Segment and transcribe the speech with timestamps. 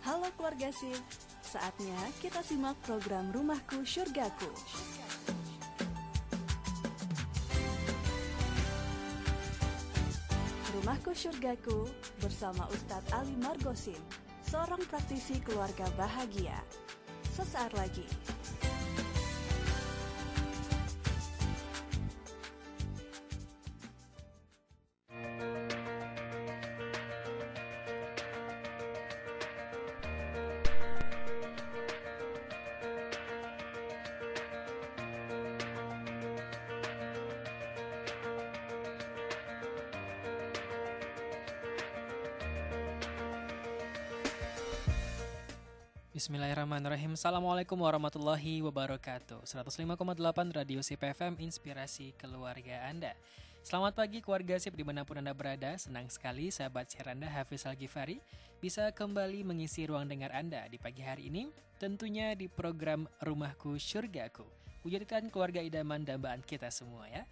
[0.00, 0.96] Halo keluarga SIP,
[1.44, 4.48] saatnya kita simak program Rumahku Surgaku.
[10.72, 11.84] Rumahku Surgaku
[12.16, 14.00] bersama Ustadz Ali Margosin,
[14.40, 16.56] seorang praktisi keluarga bahagia.
[17.36, 18.08] Sesaat lagi.
[47.20, 49.44] Assalamualaikum warahmatullahi wabarakatuh.
[49.44, 53.12] 105,8 Radio SIP FM Inspirasi Keluarga Anda.
[53.60, 55.76] Selamat pagi keluarga SIP di mana pun Anda berada.
[55.76, 58.24] Senang sekali sahabat share Anda Hafiz Al-Ghifari
[58.56, 64.48] Bisa kembali mengisi ruang dengar Anda di pagi hari ini Tentunya di program Rumahku Surgaku
[64.80, 67.28] Wujudkan keluarga idaman dambaan kita semua ya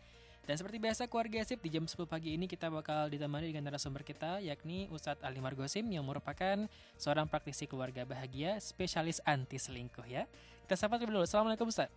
[0.48, 4.00] dan seperti biasa keluarga SIP di jam 10 pagi ini kita bakal ditemani dengan narasumber
[4.00, 6.64] kita yakni Ustadz Ali Margosim yang merupakan
[6.96, 10.24] seorang praktisi keluarga bahagia spesialis anti selingkuh ya.
[10.64, 11.28] Kita sapa terlebih dulu.
[11.28, 11.92] Assalamualaikum Ustadz.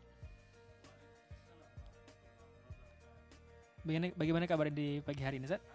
[3.87, 5.71] Bagaimana, bagaimana kabar di pagi hari ini Ustadz?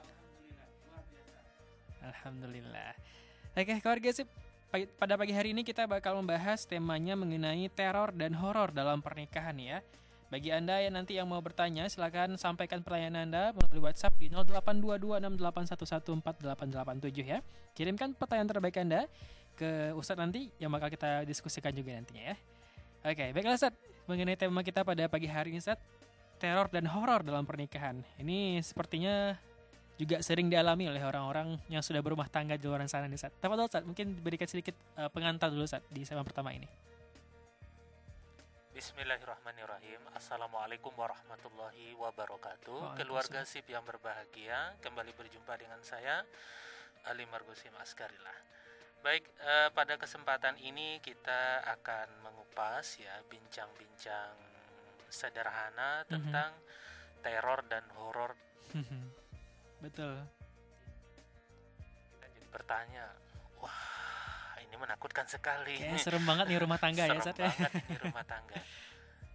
[2.05, 2.93] Alhamdulillah.
[3.57, 4.29] Oke keluarga SIP
[5.01, 9.81] pada pagi hari ini kita bakal membahas temanya mengenai teror dan horor dalam pernikahan ya.
[10.27, 17.23] Bagi Anda yang nanti yang mau bertanya, silakan sampaikan pertanyaan Anda melalui WhatsApp di 082268114887
[17.23, 17.39] ya.
[17.79, 19.07] Kirimkan pertanyaan terbaik Anda
[19.55, 22.37] ke Ustadz nanti yang bakal kita diskusikan juga nantinya ya.
[23.07, 23.79] Oke, baiklah Ustadz.
[24.11, 25.87] Mengenai tema kita pada pagi hari ini Ustadz,
[26.43, 28.03] teror dan horor dalam pernikahan.
[28.19, 29.39] Ini sepertinya
[29.95, 33.39] juga sering dialami oleh orang-orang yang sudah berumah tangga di luar sana nih Ustadz.
[33.39, 36.67] Tapi Ustadz, mungkin berikan sedikit uh, pengantar dulu Ustadz di segmen pertama ini.
[38.77, 40.05] Bismillahirrahmanirrahim.
[40.13, 43.01] Assalamualaikum warahmatullahi wabarakatuh.
[43.01, 46.21] Keluarga SIP yang berbahagia Kembali berjumpa dengan saya
[47.09, 48.37] Ali Margosim Askarillah
[49.01, 54.37] Baik, eh, pada kesempatan ini kita akan mengupas ya Bincang-bincang
[55.09, 56.13] sederhana Mhm.
[56.13, 56.53] tentang
[57.25, 58.37] teror dan horor.
[59.89, 60.21] Betul.
[62.21, 63.09] Jadi bertanya
[64.77, 67.49] ini menakutkan sekali Kayaknya serem banget nih rumah tangga ya Serem Ustadz ya.
[67.49, 68.57] banget ini rumah tangga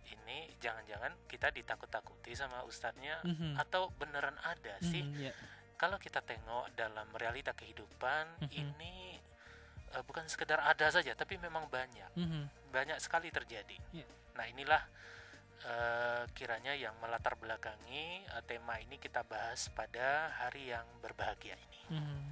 [0.03, 3.57] Ini jangan-jangan kita ditakut-takuti sama ustadznya Mhm.
[3.57, 5.33] Atau beneran ada sih Mhm, ya.
[5.75, 8.53] Kalau kita tengok dalam realita kehidupan Mhm.
[8.53, 8.93] Ini
[9.91, 12.69] eh, bukan sekedar ada saja Tapi memang banyak Mhm.
[12.69, 14.05] Banyak sekali terjadi Iya.
[14.31, 14.83] Nah inilah
[15.61, 21.81] eh, kiranya yang melatar belakangi eh, tema ini kita bahas pada hari yang berbahagia ini
[21.91, 22.30] Mhm.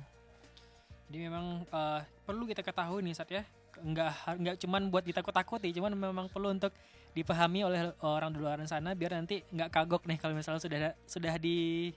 [1.10, 3.42] Jadi memang eh, perlu kita ketahui nih Sat ya,
[3.82, 6.70] nggak nggak cuman buat ditakut-takuti, cuman memang perlu untuk
[7.18, 11.34] dipahami oleh orang di luar sana biar nanti nggak kagok nih kalau misalnya sudah sudah
[11.42, 11.90] di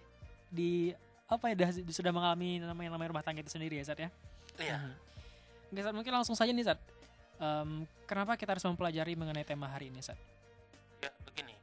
[0.49, 0.89] di
[1.29, 4.09] apa ya dah- sudah mengalami namanya namanya rumah tangga itu sendiri ya Sat ya.
[4.57, 4.93] Iya Mhm.
[5.73, 6.81] Oke, Sat, mungkin langsung saja nih Sat.
[7.41, 10.17] Em, kenapa kita harus mempelajari mengenai tema hari ini Sat?
[11.01, 11.57] Ya, begini.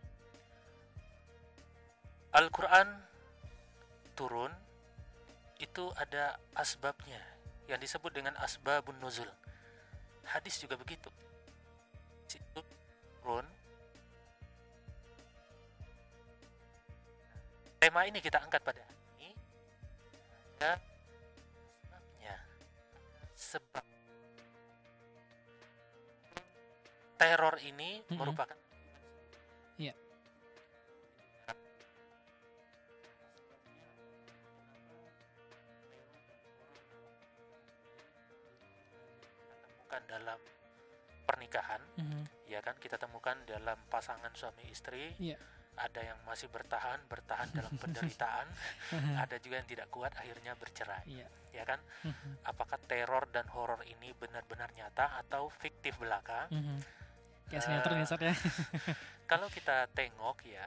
[2.29, 2.87] Al-Quran
[4.13, 4.53] turun
[5.57, 7.21] itu ada asbabnya
[7.69, 9.29] yang disebut dengan asbabun nuzul.
[10.25, 11.09] Hadis juga begitu.
[12.25, 12.61] Itu
[13.21, 13.45] turun.
[17.79, 19.29] Tema ini kita angkat pada hari ini.
[20.59, 20.73] Ada
[21.85, 22.35] sebabnya.
[23.37, 23.85] Sebab
[27.19, 28.17] teror ini Mhm.
[28.17, 28.57] merupakan
[42.89, 45.37] kita temukan dalam pasangan suami istri Iya.
[45.77, 48.49] ada yang masih bertahan bertahan dalam penderitaan
[49.21, 51.29] ada juga yang tidak kuat akhirnya bercerai Iya.
[51.53, 52.49] ya kan Mhm.
[52.49, 56.81] apakah teror dan horor ini benar-benar nyata atau fiktif belaka Mhm.
[57.53, 58.33] Kayak sinetron ya ya.
[59.29, 60.65] kalau kita tengok ya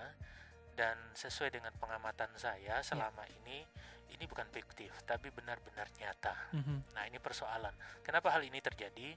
[0.79, 3.67] dan sesuai dengan pengamatan saya selama ini
[4.15, 6.95] ini bukan fiktif tapi benar-benar nyata Mhm.
[6.95, 7.75] Nah, ini persoalan.
[8.07, 9.15] Kenapa hal ini terjadi?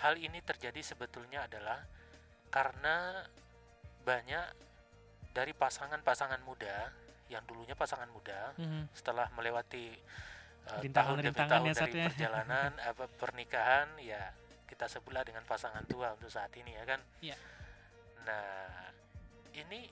[0.00, 1.82] Hal ini terjadi sebetulnya adalah
[2.50, 3.24] karena
[4.00, 4.46] banyak
[5.30, 6.90] dari pasangan-pasangan muda
[7.30, 8.90] yang dulunya pasangan muda Mhm.
[8.90, 9.94] setelah melewati
[10.66, 12.04] uh, Rintangan- tahun demi rintangan tahun ya, dari ya.
[12.10, 14.22] perjalanan apa pernikahan ya
[14.66, 17.00] kita sebutlah dengan pasangan tua untuk saat ini ya kan.
[17.20, 17.36] Iya.
[18.22, 18.90] Nah,
[19.52, 19.90] ini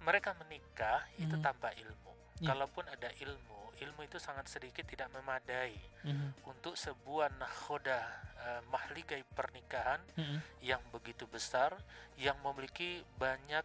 [0.00, 1.42] mereka menikah itu Mhm.
[1.42, 2.12] tanpa ilmu.
[2.38, 2.46] Iya.
[2.46, 6.48] Kalaupun ada ilmu, ilmu itu sangat sedikit tidak memadai mm-hmm.
[6.48, 8.00] untuk sebuah nakhoda
[8.40, 10.38] uh, mahligai pernikahan mm-hmm.
[10.64, 11.76] yang begitu besar
[12.16, 13.64] yang memiliki banyak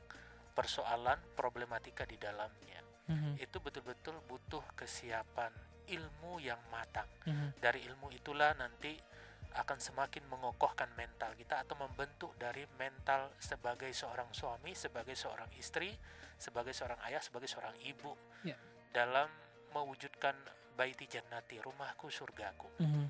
[0.52, 3.34] persoalan problematika di dalamnya mm-hmm.
[3.40, 5.52] itu betul-betul butuh kesiapan
[5.88, 7.60] ilmu yang matang mm-hmm.
[7.64, 9.12] dari ilmu itulah nanti
[9.52, 15.92] akan semakin mengokohkan mental kita atau membentuk dari mental sebagai seorang suami, sebagai seorang istri,
[16.40, 18.16] sebagai seorang ayah, sebagai seorang ibu
[18.48, 18.56] yeah.
[18.96, 19.28] dalam
[19.72, 20.36] mewujudkan
[20.76, 22.70] baiti jannati, rumahku surgaku.
[22.80, 23.06] Mm -hmm.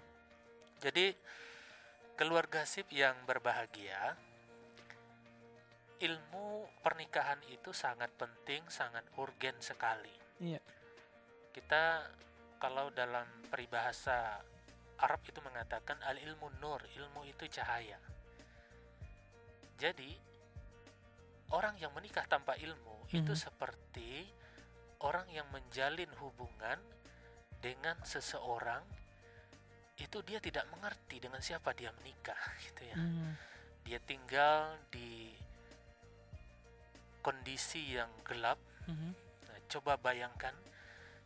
[0.81, 1.13] Jadi
[2.17, 4.17] keluarga sip yang berbahagia,
[6.01, 10.13] ilmu pernikahan itu sangat penting, sangat urgen sekali.
[10.41, 10.61] Yeah.
[11.53, 12.09] Kita
[12.57, 14.41] kalau dalam peribahasa
[15.01, 17.97] Arab itu mengatakan al ilmu nur, ilmu itu cahaya.
[19.81, 20.13] Jadi
[21.53, 23.17] orang yang menikah tanpa ilmu hmm.
[23.17, 24.29] itu seperti
[25.05, 26.77] orang yang menjalin hubungan
[27.61, 28.81] dengan seseorang
[30.01, 32.97] itu dia tidak mengerti dengan siapa dia menikah gitu ya.
[32.97, 33.37] Hmm.
[33.85, 35.33] Dia tinggal di
[37.21, 38.57] kondisi yang gelap.
[38.89, 39.13] Hmm.
[39.45, 40.53] Nah, coba bayangkan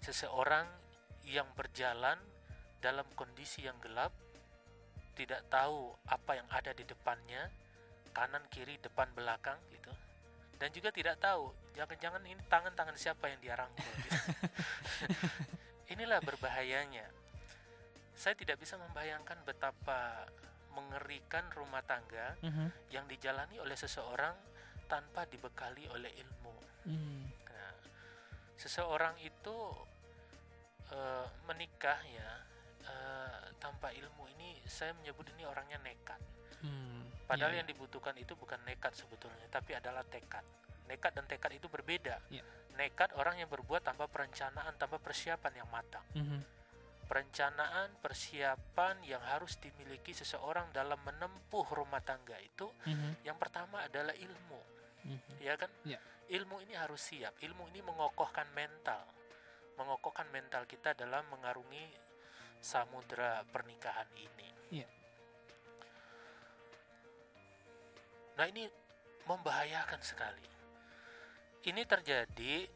[0.04, 0.68] seseorang
[1.24, 2.20] yang berjalan
[2.84, 4.12] dalam kondisi yang gelap,
[5.16, 7.50] tidak tahu apa yang ada di depannya,
[8.12, 9.95] kanan kiri depan belakang gitu.
[10.56, 13.84] Dan juga tidak tahu jangan-jangan ini tangan-tangan siapa yang dia rangkul.
[13.84, 14.20] Gitu.
[15.94, 17.06] Inilah berbahayanya.
[18.16, 20.24] Saya tidak bisa membayangkan betapa
[20.76, 22.70] mengerikan rumah tangga uh -huh.
[22.92, 24.36] yang dijalani oleh seseorang
[24.88, 26.56] tanpa dibekali oleh ilmu.
[26.86, 27.24] Uh.
[27.48, 27.74] Nah,
[28.60, 29.58] seseorang itu
[30.94, 32.30] uh, menikah ya
[32.86, 36.22] uh, tanpa ilmu ini saya menyebut ini orangnya nekat.
[36.62, 36.95] Hmm,
[37.26, 37.60] Padahal yeah.
[37.66, 40.46] yang dibutuhkan itu bukan nekat sebetulnya, tapi adalah tekad.
[40.86, 42.22] Nekat dan tekad itu berbeda.
[42.30, 42.46] Yeah.
[42.78, 46.06] Nekat orang yang berbuat tanpa perencanaan, tanpa persiapan yang matang.
[46.14, 46.42] Mm -hmm.
[47.06, 53.12] Perencanaan, persiapan yang harus dimiliki seseorang dalam menempuh rumah tangga itu, mm -hmm.
[53.26, 54.62] yang pertama adalah ilmu,
[55.06, 55.36] mm -hmm.
[55.42, 55.70] ya kan?
[55.86, 56.02] Yeah.
[56.26, 57.38] Ilmu ini harus siap.
[57.38, 59.06] Ilmu ini mengokohkan mental,
[59.78, 61.86] mengokohkan mental kita dalam mengarungi
[62.66, 64.55] samudra pernikahan ini.
[68.36, 68.68] Nah ini
[69.26, 70.48] membahayakan sekali.
[71.66, 72.70] Ini terjadi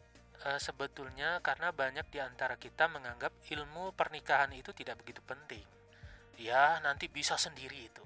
[0.50, 5.65] uh, sebetulnya karena banyak di antara kita menganggap ilmu pernikahan itu tidak begitu penting.
[6.39, 8.01] Ya nanti bisa sendiri itu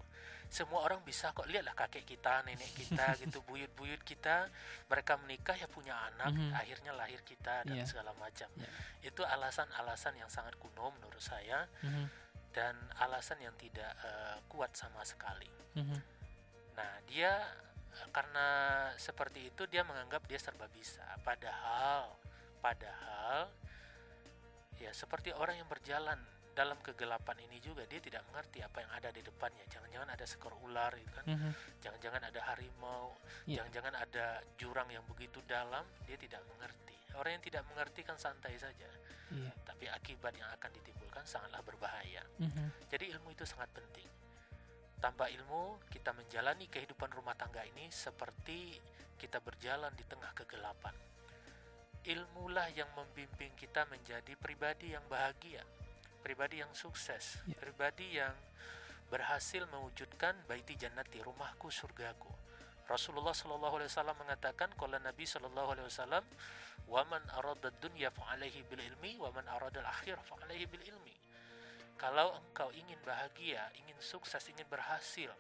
[0.54, 4.54] semua orang bisa kok lihatlah kakek kita nenek kita gitu buyut-buyut kita
[4.86, 6.62] mereka menikah ya punya anak mm -hmm.
[6.62, 7.90] akhirnya lahir kita dan yeah.
[7.90, 8.70] segala macam yeah.
[9.02, 12.06] itu alasan-alasan yang sangat kuno menurut saya mm -hmm.
[12.54, 16.00] dan alasan yang tidak uh, kuat sama sekali mm -hmm.
[16.74, 17.32] Nah dia
[18.10, 18.48] karena
[18.98, 22.10] seperti itu dia menganggap dia serba bisa padahal
[22.58, 23.54] padahal
[24.82, 26.18] ya seperti orang yang berjalan
[26.54, 29.66] dalam kegelapan ini juga dia tidak mengerti apa yang ada di depannya.
[29.74, 31.26] Jangan-jangan ada sekor ular gitu kan.
[31.26, 31.52] Mm-hmm.
[31.82, 33.18] Jangan-jangan ada harimau,
[33.50, 33.58] yeah.
[33.58, 34.26] jangan-jangan ada
[34.56, 36.98] jurang yang begitu dalam, dia tidak mengerti.
[37.18, 38.90] Orang yang tidak mengerti kan santai saja.
[39.34, 39.54] Yeah.
[39.66, 42.22] Tapi akibat yang akan ditimbulkan sangatlah berbahaya.
[42.38, 42.68] Mm-hmm.
[42.94, 44.06] Jadi ilmu itu sangat penting.
[45.04, 48.80] Tanpa ilmu, kita menjalani kehidupan rumah tangga ini seperti
[49.20, 50.96] kita berjalan di tengah kegelapan.
[52.08, 55.64] Ilmulah yang membimbing kita menjadi pribadi yang bahagia
[56.24, 57.60] pribadi yang sukses, ya.
[57.60, 58.32] pribadi yang
[59.12, 62.32] berhasil mewujudkan baiti jannati rumahku surgaku.
[62.88, 66.24] Rasulullah Shallallahu Alaihi Wasallam mengatakan, kalau Nabi Shallallahu Alaihi Wasallam,
[66.88, 71.16] waman arada dunya fa'alaihi bil ilmi, waman arada al akhir fa'alaihi bil ilmi.
[71.96, 75.32] Kalau engkau ingin bahagia, ingin sukses, ingin berhasil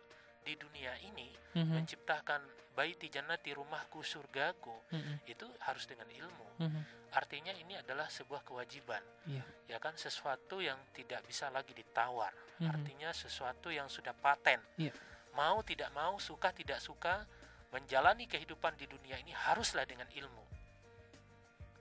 [0.43, 1.75] di dunia ini, mm-hmm.
[1.75, 2.41] menciptakan
[2.75, 5.15] baiti jannati rumahku surgaku, mm-hmm.
[5.27, 6.47] itu harus dengan ilmu.
[6.59, 9.45] Mm-hmm artinya ini adalah sebuah kewajiban yeah.
[9.69, 12.73] ya kan sesuatu yang tidak bisa lagi ditawar mm-hmm.
[12.73, 14.93] artinya sesuatu yang sudah paten yeah.
[15.37, 17.21] mau tidak mau suka tidak suka
[17.69, 20.45] menjalani kehidupan di dunia ini haruslah dengan ilmu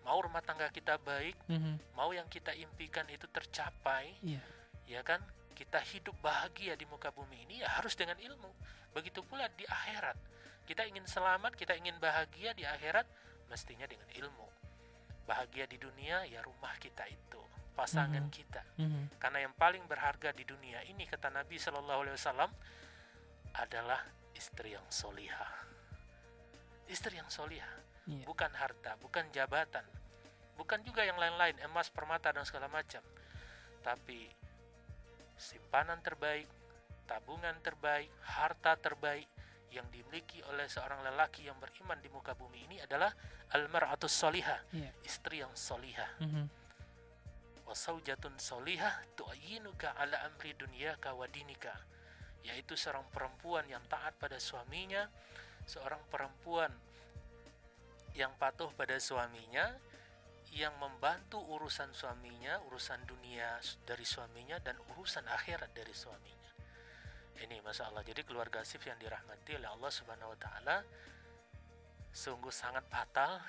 [0.04, 1.96] mau rumah tangga kita baik mm-hmm.
[1.96, 4.44] mau yang kita impikan itu tercapai yeah.
[4.92, 5.20] Ya kan?
[5.52, 8.50] Kita hidup bahagia di muka bumi ini ya harus dengan ilmu.
[8.92, 10.16] Begitu pula di akhirat.
[10.68, 13.08] Kita ingin selamat kita ingin bahagia di akhirat
[13.49, 14.49] mestinya dengan ilmu.
[15.25, 17.40] Bahagia di dunia ya rumah kita itu
[17.72, 18.37] pasangan mm -hmm.
[18.37, 18.62] kita.
[18.76, 19.04] Mm -hmm.
[19.16, 22.50] karena yang paling berharga di dunia ini kata Nabi Shallallahu Alaihi Wasallam
[23.56, 24.00] adalah
[24.37, 25.52] istri yang solihah.
[26.88, 27.80] Istri yang solihah.
[28.02, 28.26] Yeah.
[28.26, 29.87] bukan harta bukan jabatan.
[30.58, 33.00] Bukan juga yang lain-lain emas permata dan segala macam.
[33.82, 34.30] Tapi
[35.42, 36.46] simpanan terbaik
[37.11, 39.26] tabungan terbaik harta terbaik
[39.75, 43.08] yang dimiliki oleh seorang lelaki yang beriman di muka bumi ini adalah
[43.56, 44.92] almaratus solihah, yeah.
[45.02, 46.12] istri yang solihah.
[46.20, 46.46] Mm -hmm.
[47.64, 51.72] wasaujatun solihah tu'ayyinuka ala amri dunyaka wa dinika
[52.44, 55.08] yaitu seorang perempuan yang taat pada suaminya
[55.64, 56.68] seorang perempuan
[58.12, 59.72] yang patuh pada suaminya
[60.52, 63.56] yang membantu urusan suaminya, urusan dunia
[63.88, 66.52] dari suaminya dan urusan akhirat dari suaminya.
[67.40, 68.04] Ini masalah.
[68.04, 70.76] Jadi keluarga sif yang dirahmati oleh Allah Subhanahu wa taala
[72.12, 73.40] sungguh sangat fatal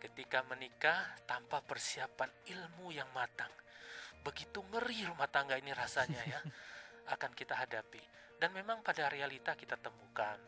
[0.00, 3.52] ketika menikah tanpa persiapan ilmu yang matang.
[4.24, 6.40] Begitu ngeri rumah tangga ini rasanya ya
[7.14, 8.00] akan kita hadapi.
[8.40, 10.40] Dan memang pada realita kita temukan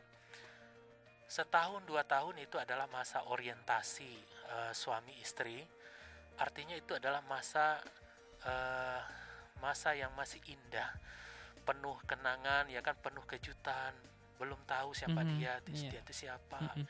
[1.27, 4.15] setahun dua tahun itu adalah masa orientasi
[4.51, 5.63] uh, suami istri.
[6.39, 7.83] Artinya itu adalah masa
[8.47, 9.03] uh,
[9.59, 10.91] masa yang masih indah.
[11.67, 12.95] Penuh kenangan ya kan?
[13.03, 13.93] Penuh kejutan.
[14.39, 15.91] Belum tahu siapa mm -hmm, dia yeah.
[15.91, 16.61] dia itu siapa.
[16.63, 16.87] Mm -hmm.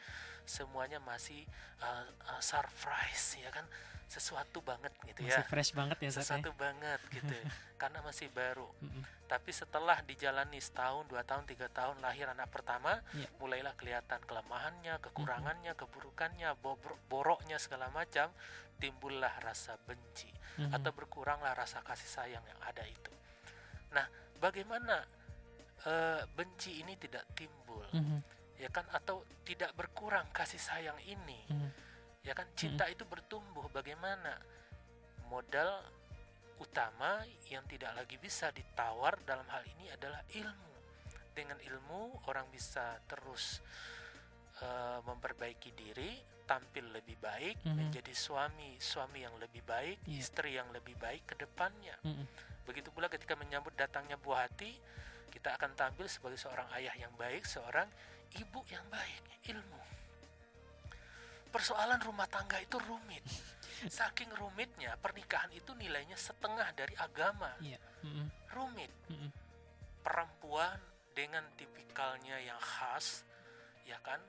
[0.47, 1.43] Semuanya masih
[1.83, 3.67] uh, uh, surprise ya kan
[4.07, 6.23] sesuatu banget gitu masih ya fresh banget ya, ya?
[6.23, 7.35] sesuatu banget gitu
[7.81, 9.03] karena masih baru mm -hmm.
[9.26, 13.26] tapi setelah dijalani setahun dua tahun tiga tahun lahir anak pertama yeah.
[13.43, 15.91] mulailah kelihatan kelemahannya kekurangannya mm -hmm.
[15.91, 16.49] keburukannya
[17.11, 18.31] boroknya segala macam
[18.79, 20.76] timbullah rasa benci mm -hmm.
[20.79, 23.12] atau berkuranglah rasa kasih sayang yang ada itu
[23.91, 24.07] nah
[24.38, 25.03] bagaimana
[25.83, 28.36] uh, benci ini tidak timbul mm -hmm.
[28.56, 31.86] Ya kan atau tidak berkurang kasih sayang ini mm -hmm
[32.26, 32.94] ya kan cinta hmm.
[32.98, 34.34] itu bertumbuh bagaimana
[35.30, 35.78] modal
[36.58, 40.75] utama yang tidak lagi bisa ditawar dalam hal ini adalah ilmu
[41.30, 43.62] dengan ilmu orang bisa terus
[44.58, 47.76] uh, memperbaiki diri tampil lebih baik hmm.
[47.78, 50.18] menjadi suami suami yang lebih baik yeah.
[50.18, 52.26] istri yang lebih baik ke depannya hmm.
[52.66, 54.75] begitu pula ketika menyambut datangnya buah hati
[55.30, 57.86] kita akan tampil sebagai seorang ayah yang baik seorang
[58.35, 59.23] ibu yang baik
[59.54, 59.87] ilmu
[61.56, 63.25] persoalan rumah tangga itu rumit.
[63.88, 67.56] Saking rumitnya pernikahan itu nilainya setengah dari agama.
[67.64, 67.80] Iya.
[68.04, 68.26] Mm -hmm.
[68.52, 68.92] Rumit.
[69.09, 69.30] Mm -hmm.
[70.04, 70.76] Perempuan
[71.16, 73.25] dengan tipikalnya yang khas,
[73.88, 74.21] ya kan?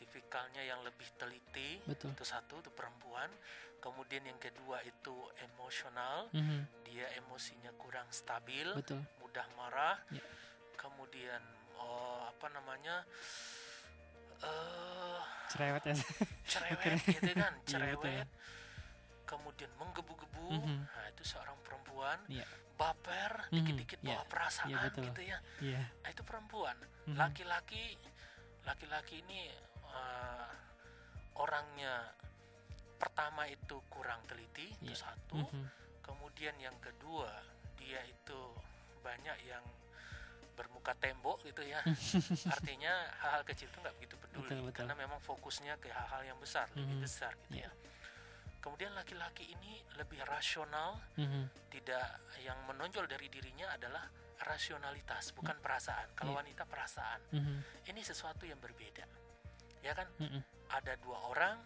[0.00, 1.84] Tipikalnya yang lebih teliti.
[1.84, 2.16] Betul.
[2.16, 3.28] Itu satu, itu perempuan.
[3.80, 5.12] Kemudian yang kedua itu
[5.44, 6.32] emosional.
[6.32, 6.60] Mm -hmm.
[6.88, 9.04] Dia emosinya kurang stabil, Betul.
[9.20, 10.00] mudah marah.
[10.08, 10.24] Yeah.
[10.80, 13.02] Kemudian oh, apa namanya?
[14.44, 15.20] uh,
[15.50, 15.94] cerewet ya
[16.46, 18.24] cerewet gitu kan iya, cerewet ya,
[19.26, 20.78] kemudian menggebu-gebu mm -hmm.
[20.86, 22.46] nah itu seorang perempuan yeah.
[22.74, 23.54] baper mm -hmm.
[23.60, 24.08] dikit-dikit yeah.
[24.16, 25.04] bawa perasaan yeah, betul.
[25.10, 25.84] gitu ya yeah.
[26.02, 27.16] nah, itu perempuan mhm.
[27.18, 28.12] laki-laki mm -hmm.
[28.66, 29.40] laki-laki ini
[29.90, 30.50] uh,
[31.40, 31.94] orangnya
[33.00, 34.92] pertama itu kurang teliti yeah.
[34.92, 35.64] itu satu mm -hmm.
[36.04, 37.30] kemudian yang kedua
[37.78, 38.40] dia itu
[39.00, 39.64] banyak yang
[40.60, 41.80] bermuka tembok gitu ya
[42.54, 42.92] artinya
[43.24, 44.76] hal-hal kecil itu nggak begitu peduli betul, betul.
[44.76, 46.82] karena memang fokusnya ke hal-hal yang besar mm -hmm.
[46.84, 47.72] lebih besar gitu yeah.
[47.72, 47.88] ya
[48.60, 51.44] kemudian laki-laki ini lebih rasional mm -hmm.
[51.72, 54.04] tidak yang menonjol dari dirinya adalah
[54.44, 55.64] rasionalitas bukan mm -hmm.
[55.64, 56.40] perasaan kalau yeah.
[56.44, 57.58] wanita perasaan mm -hmm.
[57.88, 59.08] ini sesuatu yang berbeda
[59.80, 60.42] ya kan mm -hmm.
[60.76, 61.56] ada dua orang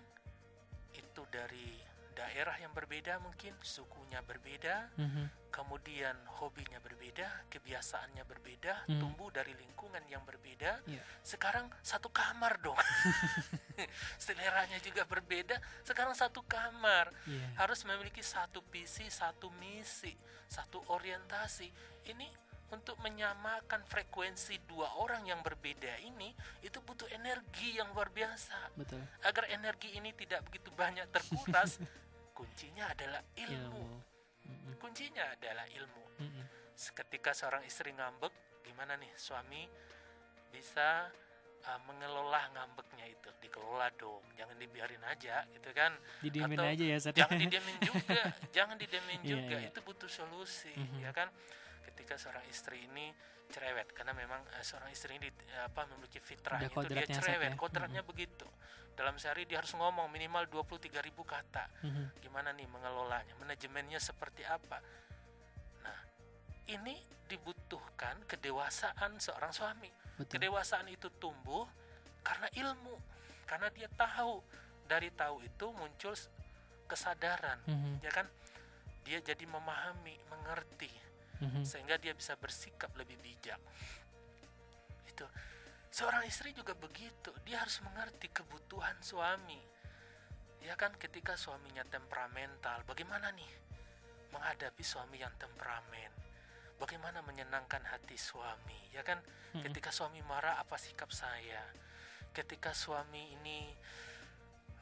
[0.95, 5.51] itu dari daerah yang berbeda mungkin sukunya berbeda mm-hmm.
[5.51, 8.99] kemudian hobinya berbeda kebiasaannya berbeda mm.
[9.03, 11.05] tumbuh dari lingkungan yang berbeda yeah.
[11.27, 12.79] sekarang satu kamar dong
[14.25, 17.59] seleranya juga berbeda sekarang satu kamar yeah.
[17.59, 20.15] harus memiliki satu visi satu misi
[20.47, 21.69] satu orientasi
[22.09, 28.75] ini untuk menyamakan frekuensi dua orang yang berbeda ini itu butuh energi yang luar biasa.
[28.75, 28.99] Betul.
[29.23, 31.79] Agar energi ini tidak begitu banyak terkuras,
[32.35, 33.87] kuncinya adalah ilmu.
[34.43, 34.77] ilmu.
[34.83, 36.05] Kuncinya adalah ilmu.
[36.21, 36.45] Mm-hmm.
[36.75, 38.35] Ketika seorang istri ngambek,
[38.67, 39.65] gimana nih suami
[40.51, 41.09] bisa
[41.65, 43.31] uh, mengelola ngambeknya itu?
[43.39, 45.95] Dikelola dong, jangan dibiarin aja, gitu kan?
[46.21, 46.99] Didiamin Atau aja ya.
[47.15, 49.57] Jangan didiamin juga, jangan didiamin iya, juga.
[49.63, 51.07] Yeah, Itu butuh solusi, mm-hmm.
[51.07, 51.31] ya kan?
[51.87, 53.15] Ketika seorang istri ini
[53.49, 55.31] cerewet, karena memang uh, seorang istri ini
[55.63, 57.57] apa memiliki fitrah itu dia cerewet, ya?
[57.57, 58.11] kodratnya mm-hmm.
[58.11, 58.51] begitu
[58.95, 61.67] dalam sehari dia harus ngomong minimal 23 ribu kata.
[61.83, 62.07] Mm-hmm.
[62.23, 63.35] gimana nih mengelolanya?
[63.43, 64.79] Manajemennya seperti apa?
[65.83, 65.99] Nah
[66.71, 66.95] ini
[67.27, 69.91] dibutuhkan kedewasaan seorang suami.
[70.15, 70.39] Betul.
[70.39, 71.67] kedewasaan itu tumbuh
[72.23, 72.95] karena ilmu.
[73.45, 74.41] Karena dia tahu.
[74.85, 76.15] Dari tahu itu muncul
[76.87, 77.59] kesadaran.
[77.67, 77.95] Mm-hmm.
[78.07, 78.27] ya kan?
[79.03, 80.93] Dia jadi memahami mengerti.
[81.35, 81.67] Mm-hmm.
[81.67, 83.59] sehingga dia bisa bersikap lebih bijak.
[85.11, 85.27] Itu
[85.95, 89.63] Seorang istri juga begitu, dia harus mengerti kebutuhan suami.
[90.67, 93.53] Ya kan ketika suaminya temperamental, bagaimana nih
[94.35, 96.11] menghadapi suami yang temperamen?
[96.83, 98.91] Bagaimana menyenangkan hati suami?
[98.91, 99.23] Ya kan
[99.55, 99.63] hmm.
[99.71, 101.63] ketika suami marah apa sikap saya?
[102.35, 103.71] Ketika suami ini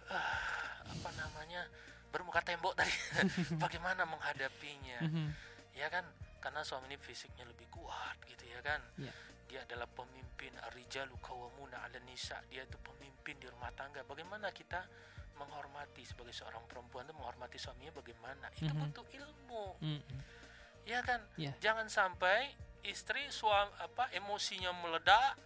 [0.09, 1.69] uh, apa namanya
[2.09, 2.93] bermuka tembok tadi
[3.63, 5.29] bagaimana menghadapinya mm-hmm.
[5.73, 6.05] ya kan
[6.45, 9.17] karena suami ini fisiknya lebih kuat gitu ya kan yeah.
[9.53, 12.41] Dia adalah pemimpin arijalu kawamuna ala nisa.
[12.49, 14.01] Dia itu pemimpin di rumah tangga.
[14.01, 14.81] Bagaimana kita
[15.37, 18.49] menghormati sebagai seorang perempuan itu menghormati suaminya bagaimana?
[18.57, 18.81] Itu mm-hmm.
[18.89, 19.65] butuh ilmu.
[19.85, 20.21] Mm-hmm.
[20.89, 21.21] ya kan?
[21.37, 21.53] Yeah.
[21.61, 25.37] jangan sampai istri suami apa emosinya meledak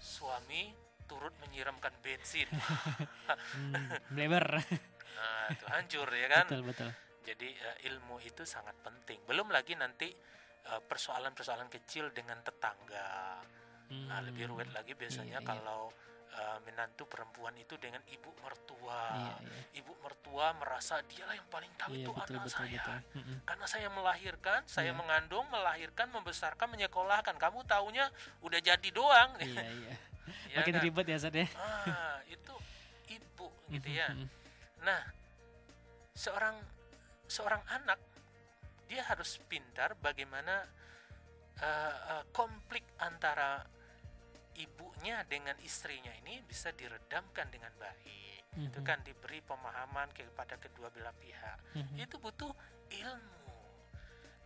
[0.00, 0.72] suami
[1.04, 2.48] turut menyiramkan bensin.
[3.24, 4.60] Hmm, bleber.
[5.16, 6.44] Nah itu hancur ya kan?
[6.48, 6.90] Betul betul.
[7.24, 9.16] Jadi uh, ilmu itu sangat penting.
[9.24, 10.12] Belum lagi nanti
[10.64, 13.40] persoalan-persoalan uh, kecil dengan tetangga.
[13.92, 14.08] Hmm.
[14.08, 15.48] Nah, lebih rumit lagi biasanya iya, iya.
[15.48, 15.92] kalau
[16.34, 19.02] uh, menantu perempuan itu dengan ibu mertua.
[19.12, 19.60] Iya, iya.
[19.84, 22.80] Ibu mertua merasa dialah yang paling tahu iya, itu betul, anak betul, saya.
[22.80, 22.96] Betul.
[22.96, 23.36] Mm-hmm.
[23.44, 24.98] Karena saya melahirkan, saya iya.
[24.98, 27.34] mengandung, melahirkan, membesarkan, menyekolahkan.
[27.36, 28.08] Kamu taunya
[28.40, 29.30] udah jadi doang.
[29.38, 29.92] Iya, iya.
[30.52, 30.82] ya Makin kan?
[30.82, 31.46] ribet ya, Sad ya.
[31.60, 32.54] Ah, itu
[33.12, 34.08] ibu gitu ya.
[34.80, 35.00] Nah,
[36.16, 36.56] seorang
[37.28, 37.98] seorang anak
[38.88, 40.64] dia harus pintar bagaimana
[41.60, 43.64] uh, uh, konflik antara
[44.54, 48.54] ibunya dengan istrinya ini bisa diredamkan dengan baik.
[48.54, 48.66] Mm-hmm.
[48.70, 51.58] Itu kan diberi pemahaman kepada kedua belah pihak.
[51.74, 52.04] Mm-hmm.
[52.06, 52.52] Itu butuh
[52.94, 53.58] ilmu.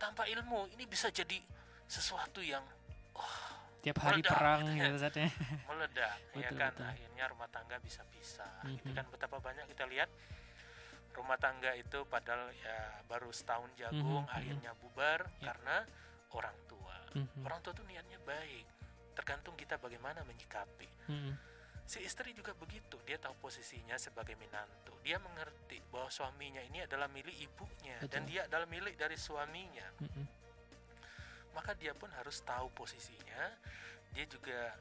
[0.01, 1.37] Tanpa ilmu ini bisa jadi
[1.85, 2.65] sesuatu yang
[3.13, 3.37] oh,
[3.81, 4.89] tiap hari meledak, perang gitu, ya.
[5.09, 5.21] gitu
[5.65, 6.85] meledak betul, ya kan betul.
[6.85, 8.55] akhirnya rumah tangga bisa pisah.
[8.65, 8.77] Mm-hmm.
[8.81, 10.09] Gitu kan betapa banyak kita lihat
[11.19, 14.37] rumah tangga itu padahal ya baru setahun jagung mm -hmm.
[14.39, 15.51] akhirnya bubar yeah.
[15.51, 15.77] karena
[16.31, 16.97] orang tua.
[17.13, 17.43] Mm -hmm.
[17.43, 18.65] Orang tua tuh niatnya baik.
[19.19, 20.87] Tergantung kita bagaimana menyikapi.
[21.11, 21.33] Mm -hmm.
[21.89, 24.93] Si istri juga begitu, dia tahu posisinya sebagai menantu.
[25.01, 28.13] Dia mengerti bahwa suaminya ini adalah milik ibunya Betul.
[28.13, 29.87] dan dia adalah milik dari suaminya.
[29.99, 30.25] Mm -hmm.
[31.57, 33.57] Maka dia pun harus tahu posisinya.
[34.13, 34.77] Dia juga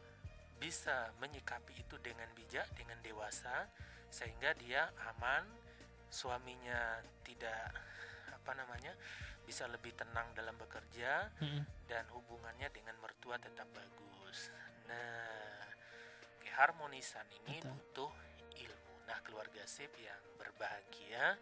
[0.61, 3.71] bisa menyikapi itu dengan bijak, dengan dewasa
[4.09, 5.45] sehingga dia aman
[6.09, 7.73] suaminya tidak
[8.33, 8.93] apa namanya
[9.45, 11.89] bisa lebih tenang dalam bekerja hmm.
[11.89, 14.53] dan hubungannya dengan mertua tetap bagus.
[14.89, 15.65] Nah,
[16.45, 17.73] keharmonisan ini Betul.
[17.73, 18.13] butuh
[18.57, 18.95] ilmu.
[19.09, 21.37] Nah, keluarga sip yang berbahagia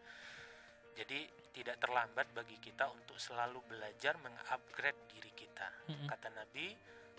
[0.96, 5.68] jadi tidak terlambat bagi kita untuk selalu belajar mengupgrade diri kita.
[5.92, 6.08] Hmm.
[6.08, 6.72] Kata Nabi,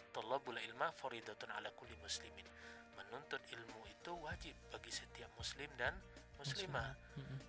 [0.09, 2.49] "Thalabul ilma faridatun ala kulli muslimin."
[2.97, 5.93] Menuntut ilmu itu wajib bagi setiap muslim dan
[6.39, 6.93] muslimah.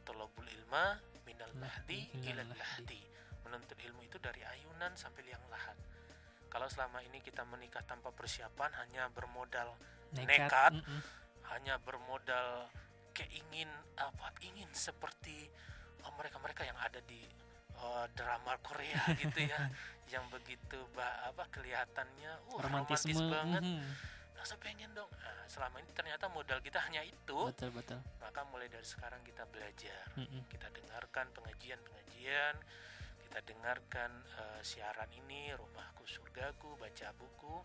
[0.03, 3.01] Tolobul ilma minal mahdi ilal lahdi.
[3.49, 5.73] menuntut ilmu itu dari ayunan sampai liang lahat.
[6.53, 9.73] Kalau selama ini kita menikah tanpa persiapan hanya bermodal
[10.13, 11.01] nekat, nekat mm -mm.
[11.57, 12.69] hanya bermodal
[13.17, 15.49] keingin apa ingin seperti
[16.05, 17.25] oh, mereka-mereka yang ada di
[17.81, 19.73] uh, drama Korea gitu ya
[20.13, 23.65] yang begitu bah, apa kelihatannya uh, romantis banget.
[23.65, 25.11] mm -hmm rasa pengen dong.
[25.19, 27.39] Nah, selama ini ternyata modal kita hanya itu.
[27.51, 27.99] Betul betul.
[28.23, 30.07] Maka mulai dari sekarang kita belajar.
[30.15, 30.43] Mm -mm.
[30.47, 32.55] kita dengarkan pengajian pengajian
[33.29, 37.61] kita dengarkan uh, siaran ini rumahku surgaku baca buku.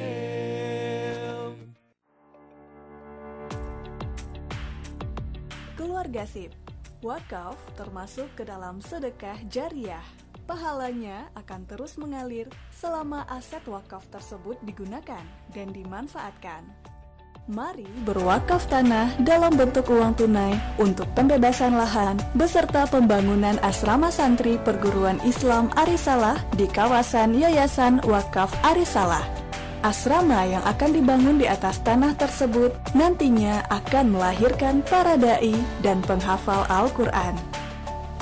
[5.80, 6.52] Keluarga Sip,
[7.00, 10.04] wakaf termasuk ke dalam sedekah jariah.
[10.44, 15.24] Pahalanya akan terus mengalir selama aset wakaf tersebut digunakan
[15.56, 16.83] dan dimanfaatkan.
[17.52, 25.20] Mari berwakaf tanah dalam bentuk uang tunai untuk pembebasan lahan beserta pembangunan asrama santri perguruan
[25.28, 29.28] Islam Arisalah di kawasan Yayasan Wakaf Arisalah.
[29.84, 35.52] Asrama yang akan dibangun di atas tanah tersebut nantinya akan melahirkan para dai
[35.84, 37.53] dan penghafal Al-Quran.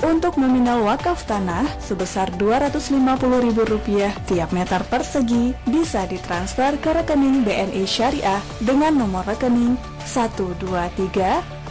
[0.02, 8.42] Untuk nominal wakaf tanah sebesar Rp250.000 tiap meter persegi bisa ditransfer ke rekening BNI Syariah
[8.58, 11.70] dengan nomor rekening 123002010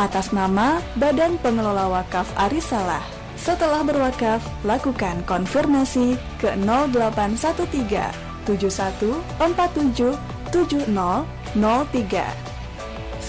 [0.00, 3.04] atas nama Badan Pengelola Wakaf Arisalah.
[3.36, 8.16] Setelah berwakaf, lakukan konfirmasi ke 0813
[8.48, 10.16] 7147
[10.48, 10.88] 70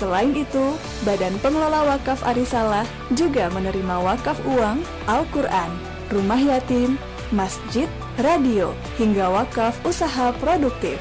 [0.02, 0.74] Selain itu,
[1.06, 5.70] Badan Pengelola Wakaf Arisalah juga menerima wakaf uang, Al-Quran,
[6.10, 6.98] rumah yatim,
[7.30, 7.86] masjid,
[8.18, 10.98] radio, hingga wakaf usaha produktif.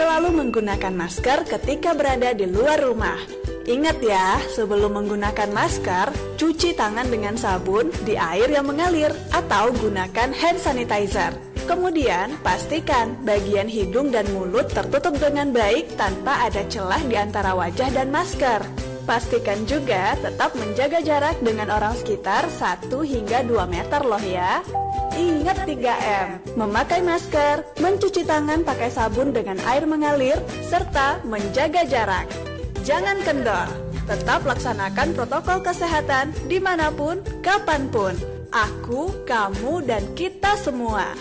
[0.00, 3.20] Selalu menggunakan masker ketika berada di luar rumah
[3.68, 6.08] Ingat ya, sebelum menggunakan masker,
[6.40, 11.36] cuci tangan dengan sabun di air yang mengalir atau gunakan hand sanitizer.
[11.68, 17.92] Kemudian, pastikan bagian hidung dan mulut tertutup dengan baik tanpa ada celah di antara wajah
[17.92, 18.64] dan masker.
[19.04, 24.64] Pastikan juga tetap menjaga jarak dengan orang sekitar 1 hingga 2 meter loh ya.
[25.12, 32.47] Ingat 3M, memakai masker, mencuci tangan pakai sabun dengan air mengalir, serta menjaga jarak.
[32.88, 33.68] Jangan kendor,
[34.08, 38.16] tetap laksanakan protokol kesehatan di mana pun, kapan pun.
[38.48, 41.12] Aku, kamu, dan kita semua.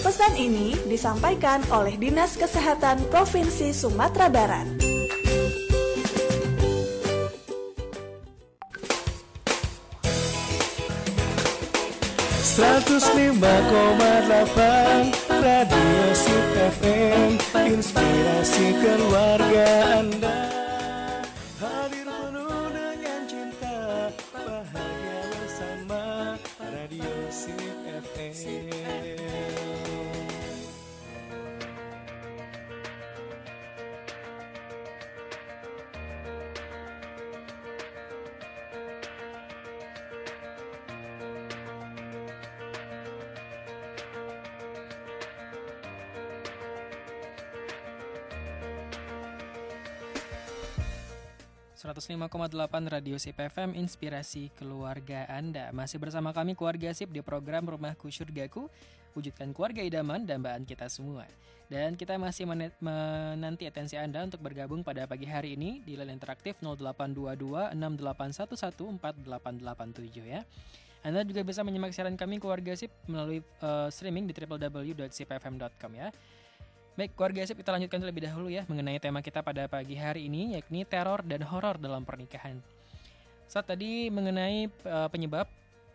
[0.00, 4.87] Pesan ini disampaikan oleh Dinas Kesehatan Provinsi Sumatera Barat.
[12.58, 20.57] Seratus lima koma delapan Radio Sip FM Inspirasi keluarga Anda
[51.98, 55.74] 105,8 Radio SIP FM Inspirasi Keluarga Anda.
[55.74, 58.70] Masih bersama kami Keluarga SIP di program Rumahku Surgaku.
[59.18, 61.26] Wujudkan keluarga idaman dan dambaan kita semua.
[61.66, 62.46] Dan kita masih
[62.78, 70.22] menanti atensi Anda untuk bergabung pada pagi hari ini Di line interaktif 0822 6811 4887
[70.22, 70.46] ya.
[71.02, 76.14] Anda juga bisa menyimak siaran kami keluarga SIP melalui uh, streaming di www.sipfm.com ya.
[76.98, 80.58] Baik, keluarga sip kita lanjutkan terlebih dahulu ya mengenai tema kita pada pagi hari ini
[80.58, 82.58] yakni teror dan horor dalam pernikahan.
[83.46, 85.46] Saat tadi mengenai uh, penyebab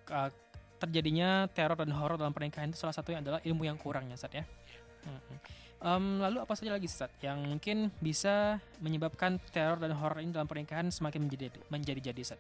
[0.08, 0.32] uh,
[0.80, 4.32] terjadinya teror dan horor dalam pernikahan itu salah satunya adalah ilmu yang kurang ya Sat
[4.32, 4.48] ya.
[5.84, 10.48] Um, lalu apa saja lagi Sat yang mungkin bisa menyebabkan teror dan horor ini dalam
[10.48, 12.40] pernikahan semakin menjadi menjadi jadi Sat?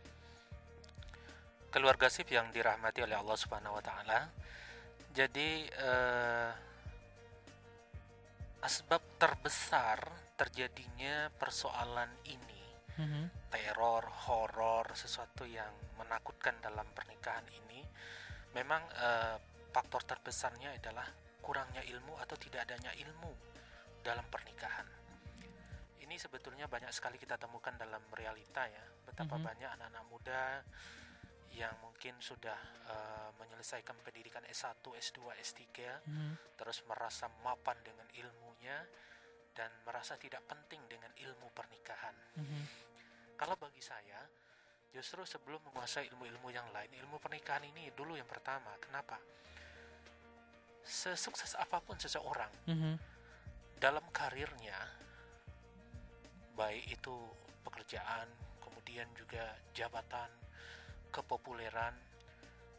[1.67, 4.32] Keluarga sip yang dirahmati oleh Allah Subhanahu wa taala.
[5.12, 6.73] Jadi uh,
[8.63, 9.99] asbab terbesar
[10.39, 12.63] terjadinya persoalan ini
[12.95, 13.52] mm-hmm.
[13.52, 17.84] teror horor sesuatu yang menakutkan dalam pernikahan ini
[18.56, 19.36] memang uh,
[19.76, 21.04] faktor terbesarnya adalah
[21.43, 23.36] kurangnya ilmu atau tidak adanya ilmu
[23.99, 24.88] dalam pernikahan
[25.99, 29.47] ini sebetulnya banyak sekali kita temukan dalam realita ya betapa mm-hmm.
[29.52, 30.43] banyak anak-anak muda
[31.54, 32.58] yang mungkin sudah
[32.89, 35.62] uh, menyelesaikan pendidikan S1, S2, S3,
[36.10, 36.58] Mhm.
[36.58, 38.82] terus merasa mapan dengan ilmunya
[39.54, 42.16] dan merasa tidak penting dengan ilmu pernikahan.
[42.42, 42.62] Mhm.
[43.38, 44.26] Kalau bagi saya,
[44.89, 48.74] justru sebelum menguasai ilmu-ilmu yang lain, ilmu pernikahan ini dulu yang pertama.
[48.82, 49.22] Kenapa?
[50.84, 52.94] Sesukses apa pun seseorang Mhm.
[53.78, 54.76] dalam karirnya,
[56.58, 57.16] baik itu
[57.63, 58.28] pekerjaan,
[58.60, 60.30] kemudian juga jabatan,
[61.13, 61.93] kepopuleran,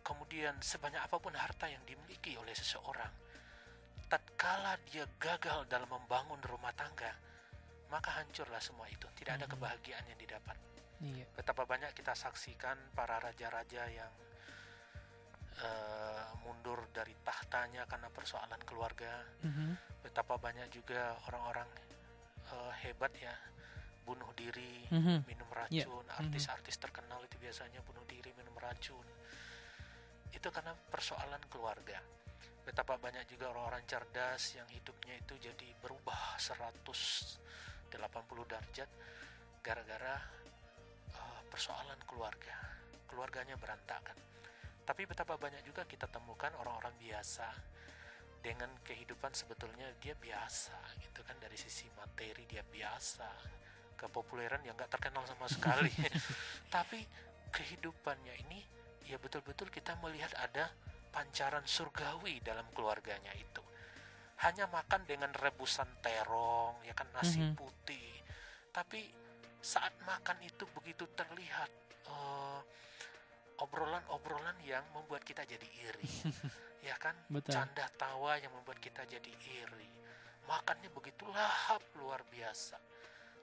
[0.02, 3.14] kemudian sebanyak apa pun harta yang dimiliki oleh seseorang,
[4.10, 7.14] tatkala dia gagal dalam membangun rumah tangga,
[7.88, 9.06] maka hancurlah semua itu.
[9.14, 9.52] Tidak ada Mhm.
[9.54, 10.56] kebahagiaan yang didapat.
[10.98, 11.24] Iya.
[11.38, 14.12] Betapa banyak kita saksikan para raja-raja yang
[15.54, 19.22] eh, mundur dari tahtanya karena persoalan keluarga.
[19.46, 20.02] Mhm.
[20.02, 21.70] Betapa banyak juga orang-orang
[22.50, 23.30] eh, hebat ya
[24.04, 25.24] bunuh diri, Mhm.
[25.24, 25.88] minum Iya.
[25.88, 26.04] racun.
[26.12, 29.06] Artis-artis terkenal itu biasanya bunuh diri, minum racun.
[30.30, 31.98] Itu karena persoalan keluarga.
[32.64, 38.88] Betapa banyak juga orang-orang cerdas yang hidupnya itu jadi berubah 180 derajat
[39.62, 40.16] gara-gara
[41.14, 42.56] eh, persoalan keluarga.
[43.08, 44.18] Keluarganya berantakan.
[44.84, 47.48] Tapi betapa banyak juga kita temukan orang-orang biasa
[48.44, 53.32] dengan kehidupan sebetulnya dia biasa gitu kan dari sisi materi dia biasa
[53.94, 55.90] kepopuleran yang nggak terkenal sama sekali.
[56.74, 57.00] Tapi
[57.50, 58.60] kehidupannya ini
[59.06, 60.70] ya betul-betul kita melihat ada
[61.10, 63.62] pancaran surgawi dalam keluarganya itu.
[64.42, 67.54] Hanya makan dengan rebusan terong ya kan nasi Mhm.
[67.54, 68.10] putih.
[68.74, 69.06] Tapi
[69.62, 71.70] saat makan itu begitu terlihat
[72.04, 72.60] eh,
[73.58, 76.04] obrolan-obrolan yang membuat kita jadi iri
[76.88, 77.14] ya kan?
[77.30, 77.54] Betul.
[77.54, 79.88] canda tawa yang membuat kita jadi iri.
[80.44, 82.76] Makannya begitu lahap luar biasa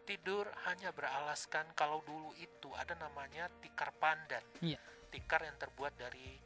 [0.06, 4.44] tidur hanya beralaskan kalau dulu itu ada namanya tikar pandan.
[4.62, 4.80] Iya.
[5.12, 6.40] tikar yang terbuat dari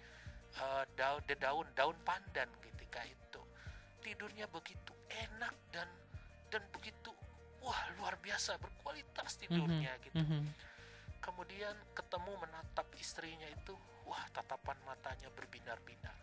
[0.57, 3.41] eh, daun daun daun pandan ketika itu.
[4.01, 5.85] Tidurnya begitu enak dan
[6.49, 7.13] dan begitu
[7.61, 10.21] wah luar biasa berkualitas tidurnya gitu.
[10.21, 10.73] Mhm.
[11.25, 13.73] kemudian ketemu menatap istrinya itu
[14.05, 16.13] wah tatapan matanya berbinar-binar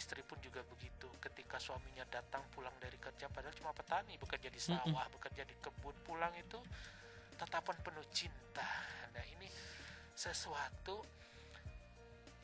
[0.00, 1.12] istri pun juga begitu.
[1.20, 5.92] Ketika suaminya datang pulang dari kerja padahal cuma petani bekerja di sawah bekerja di kebun
[6.00, 6.56] pulang itu
[7.36, 8.64] tatapan penuh cinta.
[9.12, 9.44] Nah ini
[10.16, 11.04] sesuatu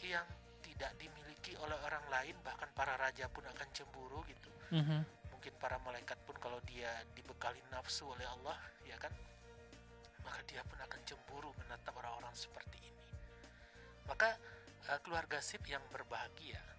[0.04, 0.28] yang
[0.60, 4.52] tidak dimiliki oleh orang lain bahkan para raja pun akan cemburu gitu.
[4.76, 5.16] Mhm.
[5.30, 9.14] mungkin para malaikat pun kalau dia dibekali nafsu oleh Allah ya kan?
[10.26, 13.04] Maka dia pun akan cemburu menatap orang-orang seperti ini.
[14.10, 14.34] Maka
[14.90, 16.75] eh, keluarga sip yang berbahagia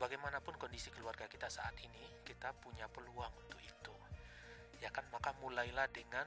[0.00, 3.92] bagaimanapun kondisi keluarga kita saat ini kita punya peluang untuk itu.
[4.80, 5.04] Ya kan?
[5.12, 6.24] Maka mulailah dengan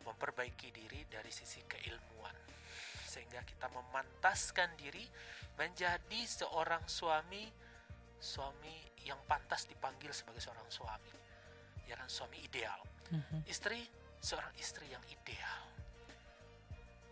[0.00, 2.32] memperbaiki diri dari sisi keilmuan.
[3.04, 5.04] Sehingga kita memantaskan diri
[5.60, 7.44] menjadi seorang suami
[8.20, 11.12] suami yang pantas dipanggil sebagai seorang suami.
[11.84, 12.08] Ya kan?
[12.08, 12.80] Suami ideal.
[13.10, 13.42] Mhm.
[13.50, 13.82] istri
[14.22, 15.66] seorang istri yang ideal.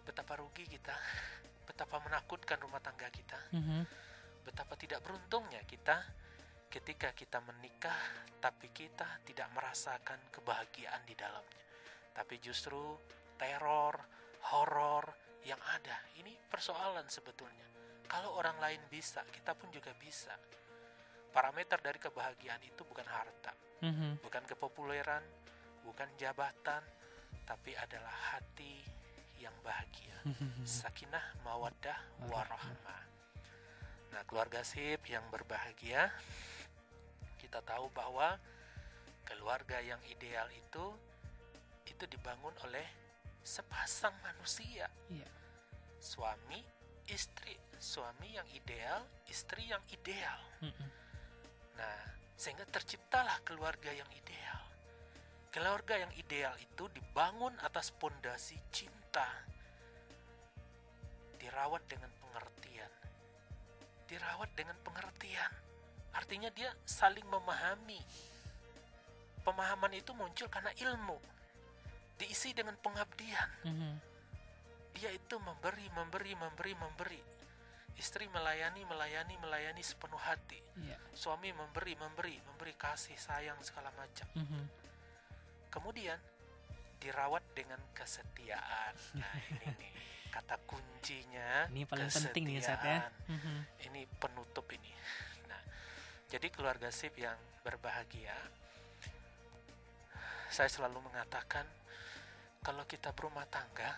[0.07, 0.97] Betapa rugi kita.
[1.69, 3.37] Betapa menakutkan rumah tangga kita.
[3.53, 4.08] Mhm.
[4.49, 6.01] Betapa tidak beruntungnya kita
[6.73, 11.65] ketika kita menikah tapi kita tidak merasakan kebahagiaan di dalamnya
[12.17, 12.97] tapi justru
[13.37, 14.01] teror
[14.49, 15.05] horor
[15.45, 17.69] yang ada ini persoalan sebetulnya
[18.09, 20.33] kalau orang lain bisa kita pun juga bisa
[21.29, 24.19] parameter dari kebahagiaan itu bukan harta Mhm.
[24.27, 25.23] bukan kepopuleran,
[25.87, 26.83] bukan jabatan,
[27.47, 28.83] tapi adalah hati
[29.39, 30.19] yang bahagia.
[30.67, 31.95] Sakinah, mawaddah,
[32.27, 33.03] warahmah.
[34.13, 36.09] Nah, keluarga sip yang berbahagia,
[37.39, 38.37] kita tahu bahwa
[39.25, 40.87] keluarga yang ideal itu
[41.89, 42.85] itu dibangun oleh
[43.45, 45.29] sepasang manusia, Iya.
[46.01, 46.61] suami,
[47.09, 50.41] istri, suami yang ideal, istri yang ideal.
[50.61, 50.89] Mhm.
[51.81, 52.01] Nah,
[52.37, 54.63] sehingga terciptalah keluarga yang ideal.
[55.49, 59.27] Keluarga yang ideal itu dibangun atas pondasi cinta.
[61.41, 62.18] Dirawat dengan.
[64.09, 65.53] Dirawat dengan pengertian.
[66.17, 68.01] Artinya dia saling memahami.
[69.45, 71.21] Pemahaman itu muncul karena ilmu.
[72.19, 73.49] Diisi dengan pengabdian.
[73.69, 73.93] Mhm.
[74.99, 77.23] Dia itu memberi, memberi, memberi, memberi.
[77.95, 80.95] Istri melayani, melayani, melayani sepenuh hati Iya.
[81.19, 84.63] suami memberi memberi memberi kasih sayang segala macam Mhm.
[85.67, 86.15] kemudian
[87.03, 89.93] dirawat dengan kesetiaan nah ini nih
[90.29, 92.61] kata kuncinya Ini paling penting nih ya.
[92.63, 93.03] kesetiaan.
[93.29, 93.57] Mhm.
[93.87, 94.93] ini penutup ini
[95.45, 95.63] nah
[96.27, 98.37] jadi keluarga sip yang berbahagia
[100.49, 101.65] saya selalu mengatakan
[102.61, 103.95] kalau kita berumah tangga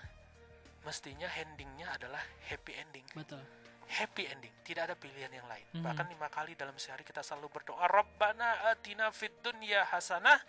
[0.83, 3.41] mestinya endingnya adalah happy ending Betul.
[3.87, 5.83] happy ending tidak ada pilihan yang lain Mhm.
[5.83, 10.41] bahkan lima kali dalam sehari kita selalu berdoa Rabbana atina fid dunya hasanah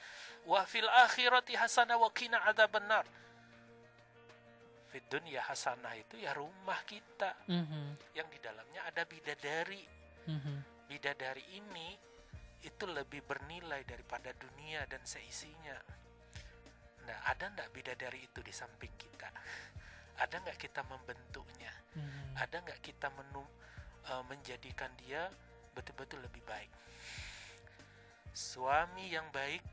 [0.45, 3.05] wa fil akhirati hasanah wa qina adzabannar
[4.91, 8.11] fid dunya hasanah itu ya rumah kita Mhm.
[8.11, 9.87] yang di dalamnya ada bidadari
[10.27, 10.87] Mhm.
[10.91, 11.95] bidadari ini
[12.61, 15.79] itu lebih bernilai daripada dunia dan seisinya.
[17.07, 19.31] Nah, ada nggak bidadari itu di samping kita?
[20.21, 21.73] Ada nggak kita membentuknya?
[21.97, 22.37] Mhm.
[22.37, 23.41] Ada nggak kita menu,
[24.05, 25.25] eh, menjadikan dia
[25.73, 26.69] betul-betul lebih baik?
[28.35, 29.63] Suami yang baik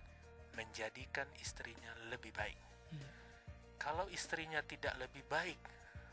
[0.57, 2.59] menjadikan istrinya lebih baik.
[2.91, 3.09] Iya.
[3.89, 5.57] Kalau istrinya tidak lebih baik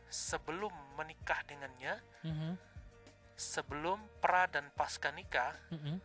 [0.07, 2.55] sebelum menikah dengannya, Mhm.
[3.35, 5.99] sebelum pra dan pasca nikah, Mhm.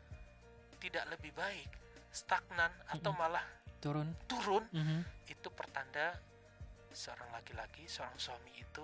[0.82, 1.70] tidak lebih baik,
[2.10, 3.46] stagnan atau malah
[3.78, 4.10] Turun.
[4.26, 5.30] turun, Mhm.
[5.30, 6.18] itu pertanda
[6.90, 8.82] seorang laki-laki, seorang suami itu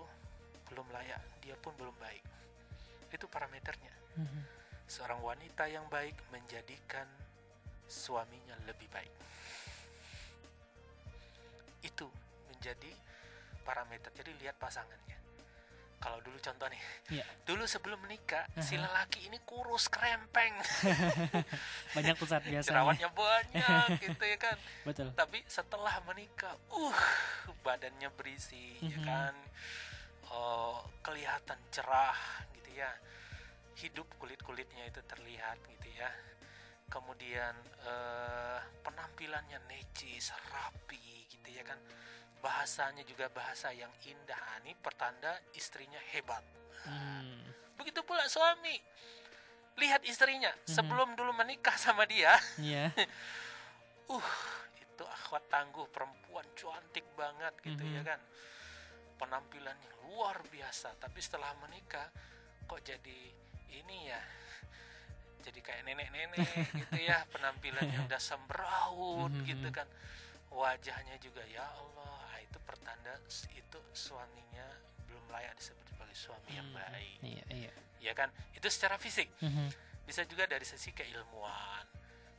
[0.70, 2.22] belum layak, dia pun belum baik.
[3.10, 3.94] Itu parameternya.
[4.14, 4.42] Mhm.
[4.86, 7.10] Seorang wanita yang baik menjadikan
[7.90, 9.10] suaminya lebih baik.
[11.82, 12.06] Itu
[12.56, 12.92] menjadi
[13.62, 14.08] parameter.
[14.10, 15.14] Jadi lihat pasangannya.
[15.96, 17.24] Kalau dulu contoh nih, Iya.
[17.42, 18.84] dulu sebelum menikah, si Aha.
[18.84, 20.52] lelaki ini kurus krempeng,
[21.96, 22.68] Banyak pusat biasanya.
[22.68, 24.56] jerawatnya banyak gitu ya kan.
[24.84, 25.08] Betul.
[25.12, 27.00] tapi setelah menikah uh
[27.64, 29.04] badannya berisi ya Mhm.
[29.04, 29.34] kan
[30.28, 32.14] oh, kelihatan cerah
[32.54, 32.92] gitu ya
[33.76, 36.12] hidup kulit kulitnya itu terlihat gitu ya
[36.86, 41.80] kemudian eh, penampilannya necis rapi gitu ya kan
[42.38, 46.42] bahasanya juga bahasa yang indah Ah, ini pertanda istrinya hebat
[46.82, 47.42] Hmm.
[47.74, 48.78] begitu pula suami
[49.76, 50.68] lihat istrinya Mhm.
[50.68, 52.88] sebelum dulu menikah sama dia Iya.
[54.14, 54.28] uh
[54.76, 57.94] itu akhwat tangguh perempuan cantik banget gitu Mhm.
[57.94, 58.20] ya kan
[59.16, 62.08] penampilannya luar biasa tapi setelah menikah
[62.64, 63.20] kok jadi
[63.74, 64.20] ini ya
[65.42, 66.38] jadi kayak nenek-nenek
[66.80, 69.44] gitu ya penampilannya udah sembraut Mhm.
[69.44, 69.88] gitu kan
[70.48, 72.25] wajahnya juga ya Allah ah,
[72.56, 73.12] itu pertanda
[73.52, 74.64] itu suaminya
[75.04, 76.76] belum layak disebut sebagai suami yang Mhm.
[76.80, 77.72] baik Iya, iya.
[78.00, 79.68] ya kan itu secara fisik Mhm.
[80.08, 81.84] bisa juga dari sisi keilmuan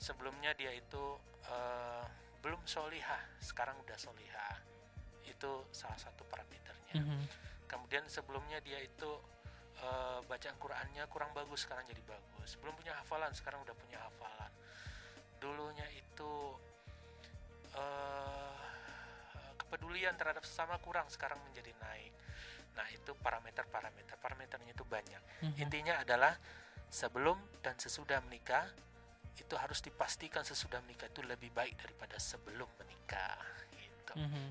[0.02, 2.06] sebelumnya dia itu eh,
[2.42, 4.58] belum solihah sekarang udah solihah
[5.24, 7.22] itu salah satu parameternya Mhm.
[7.70, 9.22] kemudian sebelumnya dia itu
[9.78, 14.50] eh, bacaan Qurannya kurang bagus sekarang jadi bagus belum punya hafalan sekarang udah punya hafalan
[15.38, 16.58] dulunya itu
[17.78, 18.67] eh,
[19.68, 22.16] kepedulian terhadap sesama kurang sekarang menjadi naik
[22.74, 25.60] nah itu parameter-parameter parameternya itu banyak Mhm.
[25.62, 26.34] Intinya adalah
[26.90, 28.66] sebelum dan sesudah menikah
[29.38, 33.38] itu harus dipastikan sesudah menikah itu lebih baik daripada sebelum menikah.
[33.78, 34.14] Gitu.
[34.18, 34.46] Mhm.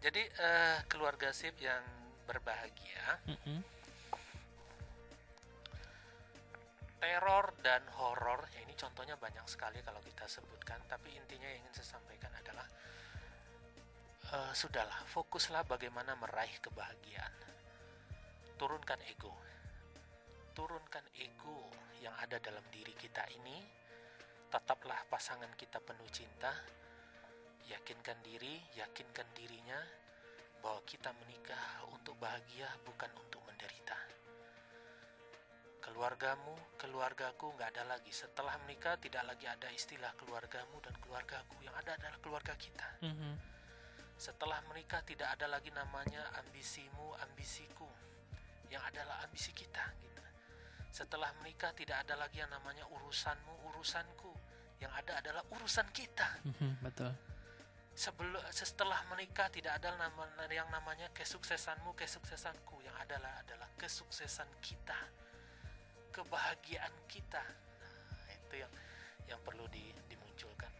[0.00, 1.84] Jadi eh, keluarga sip yang
[2.26, 3.62] berbahagia, Mhm.
[7.00, 10.78] Teror dan horor ya ini contohnya banyak sekali kalau kita sebutkan.
[10.84, 12.68] Tapi intinya yang ingin saya sampaikan adalah
[14.36, 17.32] eh, sudahlah fokuslah bagaimana meraih kebahagiaan.
[18.60, 19.32] Turunkan ego,
[20.52, 21.72] turunkan ego
[22.04, 23.80] yang ada dalam diri kita ini.
[24.52, 26.52] Tetaplah pasangan kita penuh cinta.
[27.70, 29.78] Yakinkan diri, yakinkan dirinya
[30.60, 33.39] bahwa kita menikah untuk bahagia bukan untuk.
[35.90, 38.14] Keluargamu, keluargaku nggak ada lagi.
[38.14, 41.58] Setelah menikah tidak lagi ada istilah keluargamu dan keluargaku.
[41.66, 42.88] Yang ada adalah keluarga kita.
[43.02, 43.34] Mhm.
[44.14, 47.90] Setelah menikah tidak ada lagi namanya ambisimu, ambisiku.
[48.70, 50.22] Yang adalah ambisi kita gitu.
[50.94, 54.30] Setelah menikah tidak ada lagi yang namanya urusanmu, urusanku.
[54.78, 56.38] Yang ada adalah urusan kita.
[56.46, 56.86] Mhm.
[56.86, 57.10] Betul.
[57.98, 62.78] Sebelum setelah menikah tidak ada nama yang namanya kesuksesanmu, kesuksesanku.
[62.78, 64.96] Yang adalah adalah kesuksesan kita.
[66.10, 67.42] Kebahagiaan kita.
[67.42, 68.72] Nah, itu yang
[69.30, 70.70] yang perlu di- dimunculkan.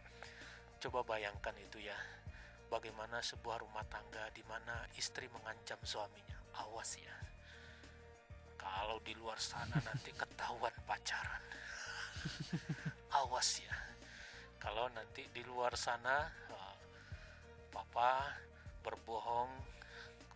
[0.83, 1.95] Coba bayangkan itu ya.
[2.67, 6.35] Bagaimana sebuah rumah tangga di mana istri mengancam suaminya.
[6.59, 7.15] Awas ya.
[8.59, 11.43] Kalau di luar sana nanti ketahuan pacaran.
[13.11, 13.75] Awas ya.
[14.61, 16.75] Kalau nanti di luar sana eh,
[17.71, 18.35] papa
[18.85, 19.49] berbohong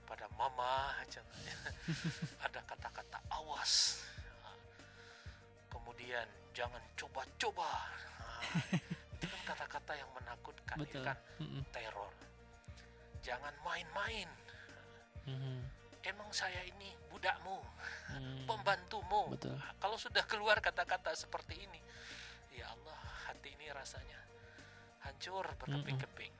[0.01, 0.93] kepada mama
[2.45, 4.05] ada kata-kata awas.
[5.85, 6.25] Kemudian
[6.57, 7.69] jangan coba-coba.
[8.17, 8.41] Nah,
[9.21, 11.03] itu kan kata-kata yang menakutkan, ya Betul.
[11.05, 11.17] kan?
[11.37, 11.61] Mhm.
[11.69, 12.13] Teror.
[13.21, 14.25] Jangan main-main.
[15.29, 15.61] Mhm.
[16.01, 17.61] Emang saya ini budakmu,
[18.17, 18.49] Mhm.
[18.49, 19.29] pembantumu.
[19.29, 19.53] Betul.
[19.61, 21.77] Nah, kalau sudah keluar kata-kata seperti ini,
[22.49, 22.97] ya Allah,
[23.29, 24.17] hati ini rasanya
[25.05, 26.33] hancur berkeping-keping.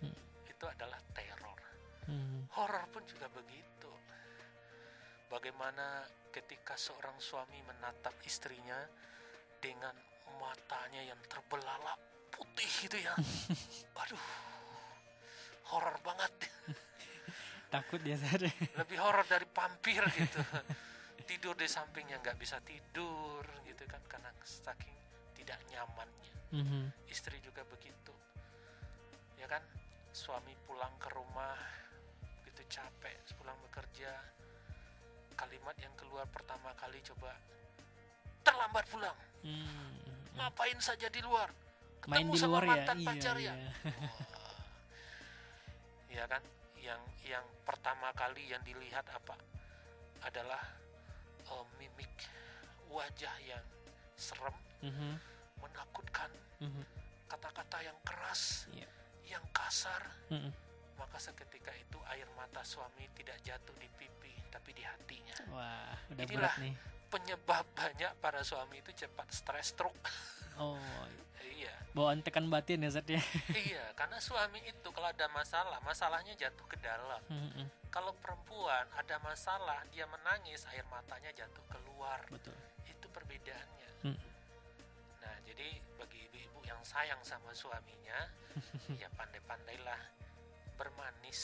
[0.00, 0.16] Mm.
[0.48, 1.60] Itu adalah teror.
[2.08, 2.48] Mhm.
[2.56, 3.92] Horor pun juga begitu.
[5.26, 6.06] bagaimana
[6.36, 8.76] ketika seorang suami menatap istrinya
[9.56, 9.96] dengan
[10.36, 11.96] matanya yang terbelalak
[12.28, 13.16] putih itu ya.
[14.04, 14.20] Aduh
[15.72, 16.32] horor banget.
[17.72, 18.52] Takut dia sadar.
[18.52, 20.44] Lebih horor dari vampir gitu.
[21.24, 24.92] Tidur di sampingnya nggak bisa tidur gitu kan karena saking
[25.40, 26.34] tidak nyamannya.
[26.52, 27.10] Mhm.
[27.10, 28.14] istri juga begitu.
[29.40, 29.64] Ya kan
[30.12, 31.58] suami pulang ke rumah
[32.46, 34.14] gitu capek pulang bekerja
[35.36, 37.36] kalimat yang keluar pertama kali coba
[38.42, 39.16] terlambat pulang
[39.46, 39.94] Hmm.
[40.34, 41.52] ngapain saja di luar
[42.10, 43.70] main ketemu di sama luar ya mantan iya, pacar ya iya.
[46.10, 46.42] ya kan
[46.80, 49.34] yang yang pertama kali yang dilihat apa
[50.24, 50.62] adalah
[51.46, 52.10] eh, mimik
[52.90, 53.62] wajah yang
[54.16, 55.14] serem Mhm.
[55.60, 56.30] menakutkan
[56.62, 56.82] Mhm.
[57.28, 58.88] kata-kata yang keras Iya.
[59.26, 60.50] yang kasar Mhm.
[60.96, 65.36] Maka seketika itu air mata suami tidak jatuh di pipi tapi di hatinya.
[65.52, 66.52] Wah udah Inilah.
[66.52, 66.74] berat nih.
[67.06, 69.94] penyebab banyak para suami itu cepat stres stroke.
[70.58, 70.80] Oh
[71.56, 71.72] iya.
[71.94, 73.20] bawaan tekan batin ya Zat ya?
[73.68, 77.22] Iya karena suami itu kalau ada masalah masalahnya jatuh ke dalam.
[77.30, 77.88] Mhm.
[77.88, 82.20] kalau perempuan ada masalah dia menangis air matanya jatuh keluar.
[82.28, 82.52] Betul.
[82.84, 83.90] Itu perbedaannya.
[84.04, 84.18] Hmm.
[85.22, 88.28] nah jadi bagi ibu-ibu yang sayang sama suaminya
[89.00, 90.00] ya pandai-pandailah
[90.76, 91.42] bermanis.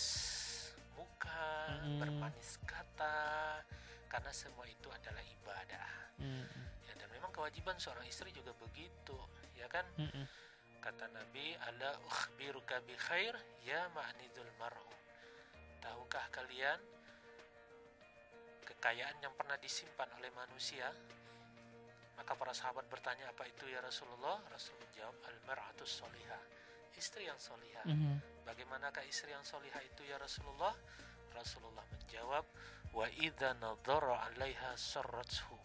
[0.93, 3.59] Muka bermanis kata
[4.07, 5.91] karena semua itu adalah ibadah.
[6.87, 9.17] Ya dan memang kewajiban seorang istri juga begitu
[9.57, 9.89] ya kan?
[9.97, 10.45] Mhm.
[10.83, 14.91] kata Nabi ala ukhbiruka bi khair ya ma'nidul mar'u.
[15.79, 16.83] Tahukah kalian
[18.67, 20.91] kekayaan yang pernah disimpan oleh manusia?
[22.19, 24.43] Maka para sahabat bertanya apa itu ya Rasulullah?
[24.51, 26.62] Rasul menjawab al mar'atus solihah
[26.97, 28.45] istri yang solihah Mhm.
[28.45, 30.75] bagaimanakah istri yang solihah itu ya Rasulullah
[31.33, 32.45] Rasulullah menjawab
[32.93, 35.57] wa idza nadhara 'alaiha sarrathu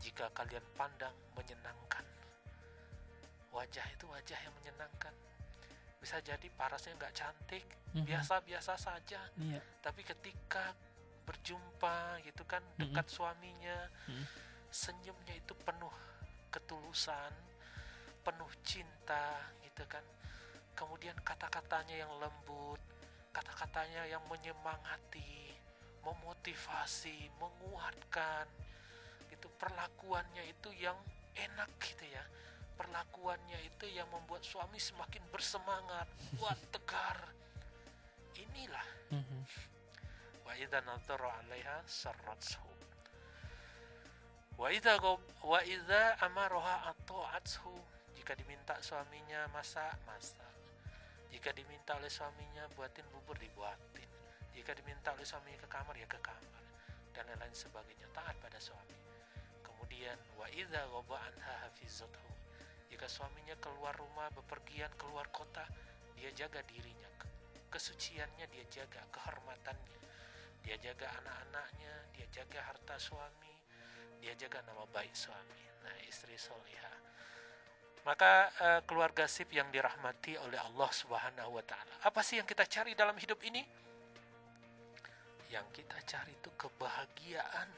[0.00, 2.02] jika kalian pandang menyenangkan
[3.50, 5.14] wajah itu wajah yang menyenangkan
[6.00, 8.06] bisa jadi parasnya nggak cantik Mhm.
[8.06, 10.72] biasa-biasa saja iya tapi ketika
[11.26, 12.78] berjumpa gitu kan Mhm.
[12.80, 13.78] dekat suaminya
[14.08, 14.24] Mhm.
[14.70, 15.92] senyumnya itu penuh
[16.50, 17.30] ketulusan
[18.24, 20.02] penuh cinta gitu kan
[20.74, 22.80] kemudian kata-katanya yang lembut
[23.30, 25.54] kata-katanya yang menyemangati
[26.02, 28.46] memotivasi menguatkan.
[29.30, 30.98] Gitu perlakuannya itu yang
[31.38, 32.24] enak gitu ya.
[32.74, 36.08] Perlakuannya itu yang membuat suami semakin bersemangat
[36.40, 37.18] kuat tegar.
[38.36, 38.88] Inilah.
[39.10, 39.42] Mhm.
[40.50, 42.66] wa idza nadhara 'alaiha sarrathu.
[44.58, 44.98] Wa idza
[45.46, 47.70] wa idza amaraha ata'athu
[48.18, 50.59] jika diminta suaminya masak masak
[51.30, 54.10] jika diminta oleh suaminya buatin bubur dibuatin.
[54.50, 56.62] Jika diminta oleh suaminya ke kamar ya ke kamar.
[57.14, 58.10] Dan lain-lain sebagainya.
[58.10, 58.98] Taat pada suami.
[59.62, 62.28] Kemudian wa idza ghaba anha hafizathu
[62.90, 65.62] jika suaminya keluar rumah bepergian keluar kota
[66.18, 67.06] dia jaga dirinya.
[67.16, 67.30] Ke-
[67.70, 69.98] kesuciannya dia jaga kehormatannya.
[70.66, 73.54] Dia jaga anak-anaknya dia jaga harta suami
[74.20, 75.64] dia jaga nama baik suami.
[75.80, 76.99] Nah istri solihah
[78.04, 81.92] maka eh, keluarga sip yang dirahmati oleh Allah Subhanahu wa taala.
[82.06, 83.60] Apa sih yang kita cari dalam hidup ini?
[85.52, 87.68] Yang kita cari itu kebahagiaan.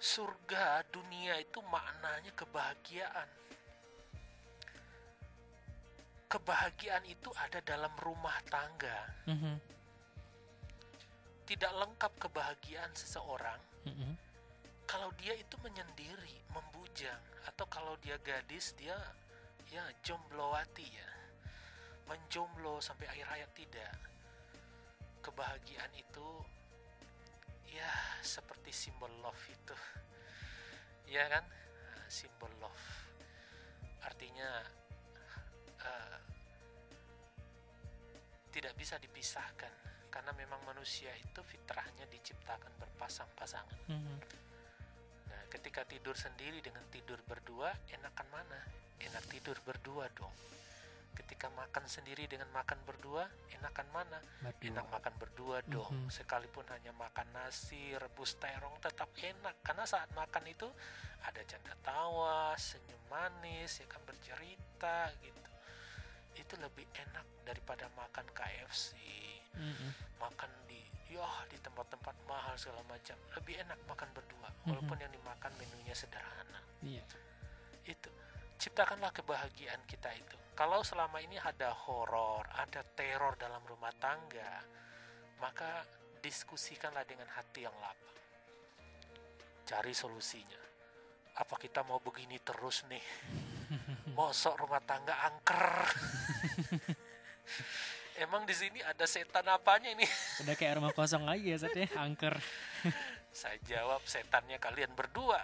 [0.00, 3.28] Surga dunia itu maknanya kebahagiaan.
[6.30, 8.98] Kebahagiaan itu ada dalam rumah tangga.
[9.26, 9.54] Mhm.
[11.50, 13.58] tidak lengkap kebahagiaan seseorang.
[13.82, 14.29] Mhm.
[14.90, 18.98] Kalau dia itu menyendiri, membujang, atau kalau dia gadis dia
[19.70, 21.10] ya jomblowati ya,
[22.10, 23.94] menjomblo sampai akhir hayat tidak.
[25.22, 26.28] Kebahagiaan itu
[27.70, 29.76] ya seperti simbol love itu,
[31.14, 31.46] ya kan,
[32.10, 32.86] simbol love.
[34.02, 34.50] Artinya
[35.86, 36.18] eh,
[38.50, 39.70] tidak bisa dipisahkan
[40.10, 43.86] karena memang manusia itu fitrahnya diciptakan berpasang-pasangan.
[43.86, 44.18] Mhm.
[44.18, 44.49] Nah,
[45.50, 48.60] ketika tidur sendiri dengan tidur berdua, enakan mana?
[49.02, 50.32] Enak tidur berdua dong.
[51.10, 54.18] Ketika makan sendiri dengan makan berdua, enakan mana?
[54.40, 54.66] Berdua.
[54.70, 56.06] Enak makan berdua dong.
[56.06, 56.08] Mhm.
[56.08, 59.58] Sekalipun hanya makan nasi, rebus terong tetap enak.
[59.60, 60.70] Karena saat makan itu
[61.26, 65.42] ada canda tawa, senyum manis, ya kan bercerita gitu.
[66.38, 68.94] Itu lebih enak daripada makan KFC,
[69.58, 69.88] Mhm.
[70.22, 70.80] makan di
[71.10, 74.66] ya di tempat-tempat mahal segala macam lebih enak makan berdua Mhm.
[74.70, 77.02] walaupun yang dimakan menunya sederhana Iya.
[77.84, 78.10] itu
[78.56, 84.62] ciptakanlah kebahagiaan kita itu kalau selama ini ada horor ada teror dalam rumah tangga
[85.40, 85.82] maka
[86.20, 88.12] diskusikanlah dengan hati yang lapang.
[89.64, 90.60] Cari solusinya.
[91.40, 93.00] Apa kita mau begini terus nih?
[94.20, 95.64] Mosok rumah tangga angker.
[98.20, 100.04] Emang di sini ada setan apanya ini?
[100.44, 102.36] Udah kayak rumah kosong lagi ya, Sat ya, angker.
[103.32, 105.40] Saya jawab setannya kalian berdua.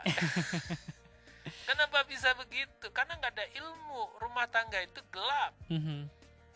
[1.69, 2.93] Kenapa bisa begitu?
[2.93, 4.21] Karena nggak ada ilmu.
[4.21, 5.57] Rumah tangga itu gelap.
[5.73, 6.05] Mhm.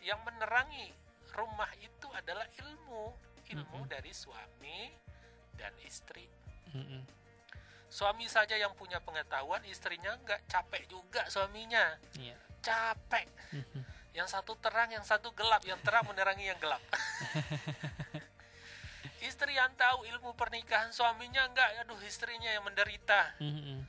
[0.04, 0.92] Yang menerangi
[1.32, 3.16] rumah itu adalah ilmu.
[3.50, 3.88] Ilmu Mm-mm.
[3.88, 4.92] dari suami
[5.56, 6.28] dan istri.
[6.76, 7.00] Mhm.
[7.90, 11.96] Suami saja yang punya pengetahuan, istrinya nggak capek juga suaminya.
[12.20, 12.36] Iya.
[12.60, 13.26] Capek.
[13.56, 13.79] Mhm.
[14.10, 15.62] Yang satu terang, yang satu gelap.
[15.62, 16.82] Yang terang menerangi yang gelap.
[19.20, 23.36] Istri yang tahu ilmu pernikahan suaminya nggak, aduh istrinya yang menderita.
[23.36, 23.79] Mhm.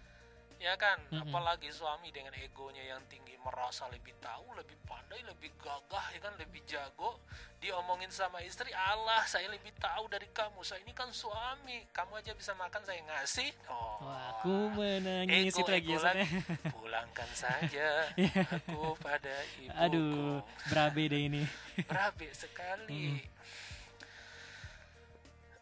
[0.61, 1.01] Ya kan?
[1.09, 1.25] Mm-mm.
[1.25, 6.37] apalagi suami dengan egonya yang tinggi merasa lebih tahu lebih pandai lebih gagah ya kan?
[6.37, 7.17] Lebih jago
[7.57, 10.61] diomongin sama istri Allah saya lebih tahu dari kamu.
[10.61, 11.89] Saya ini kan suami.
[11.89, 13.49] Kamu aja bisa makan saya ngasih.
[13.73, 14.05] Oh.
[14.05, 16.25] Wah, aku menangis ego, itu lagi ego lagi.
[16.77, 18.05] pulangkan saja
[18.53, 19.77] aku pada ibuku.
[19.81, 21.43] Aduh, berabe deh ini.
[21.89, 23.21] berabe sekali.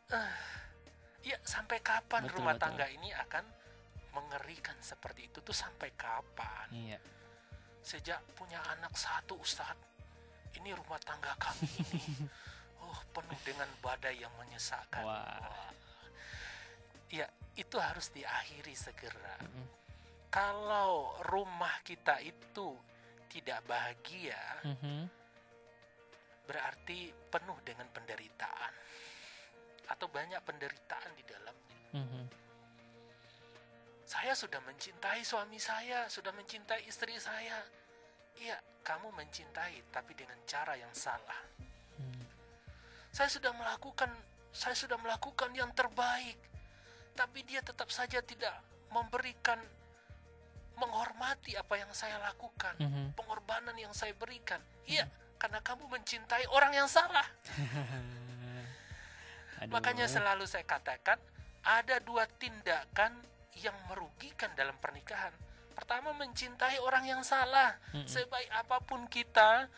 [0.09, 0.33] Ah,
[1.21, 2.63] ya sampai kapan Betul, rumah betul.
[2.65, 3.43] tangga ini akan
[4.19, 6.99] mengerikan seperti itu tuh sampai kapan Iya.
[7.79, 9.87] sejak punya anak satu Ustadz
[10.59, 12.01] ini rumah tangga kami ini
[12.83, 15.71] oh penuh dengan badai yang menyesakkan Wah.
[17.09, 19.65] ya itu harus diakhiri segera Mhm.
[20.29, 22.77] kalau rumah kita itu
[23.29, 25.09] tidak bahagia Mhm.
[26.45, 28.73] berarti penuh dengan penderitaan
[29.89, 32.23] atau banyak penderitaan di dalamnya Mhm.
[34.09, 37.61] Saya sudah mencintai suami saya sudah mencintai istri saya.
[38.41, 41.37] Iya kamu mencintai tapi dengan cara yang salah.
[42.01, 42.25] Mhm.
[43.13, 44.09] saya sudah melakukan
[44.49, 46.41] saya sudah melakukan yang terbaik.
[47.13, 48.57] Tapi dia tetap saja tidak
[48.89, 49.61] memberikan
[50.79, 53.13] menghormati apa yang saya lakukan Mhm.
[53.13, 54.57] pengorbanan yang saya berikan.
[54.89, 55.05] Iya
[55.37, 57.29] karena kamu mencintai orang yang salah.
[59.73, 61.21] Makanya selalu saya katakan
[61.61, 63.11] ada dua tindakan
[63.55, 65.33] yang merugikan dalam pernikahan
[65.73, 68.05] pertama mencintai orang yang salah Mm-mm.
[68.05, 69.71] sebaik apa pun kita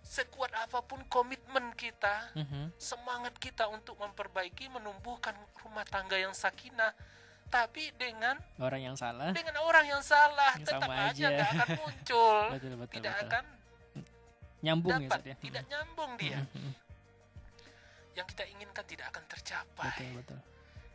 [0.00, 2.72] sekuat apa pun komitmen kita Mhm.
[2.76, 6.94] semangat kita untuk memperbaiki menumbuhkan rumah tangga yang sakinah
[7.48, 9.32] tapi dengan orang yang salah.
[9.32, 11.44] dengan orang yang salah Yang tetap aja aja.
[11.50, 13.26] akan muncul Betul betul tidak betul.
[13.26, 13.44] akan
[14.58, 15.34] Nyambung ya, dapat ya.
[15.38, 16.72] tidak nyambung dia Mhm.
[18.14, 20.38] yang kita inginkan tidak akan tercapai Betul betul.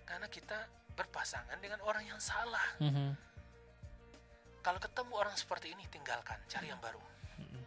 [0.03, 0.57] karena kita
[0.93, 3.17] berpasangan dengan orang yang salah Mhm.
[4.63, 7.01] kalau ketemu orang seperti ini tinggalkan cari yang baru
[7.41, 7.61] Mhm.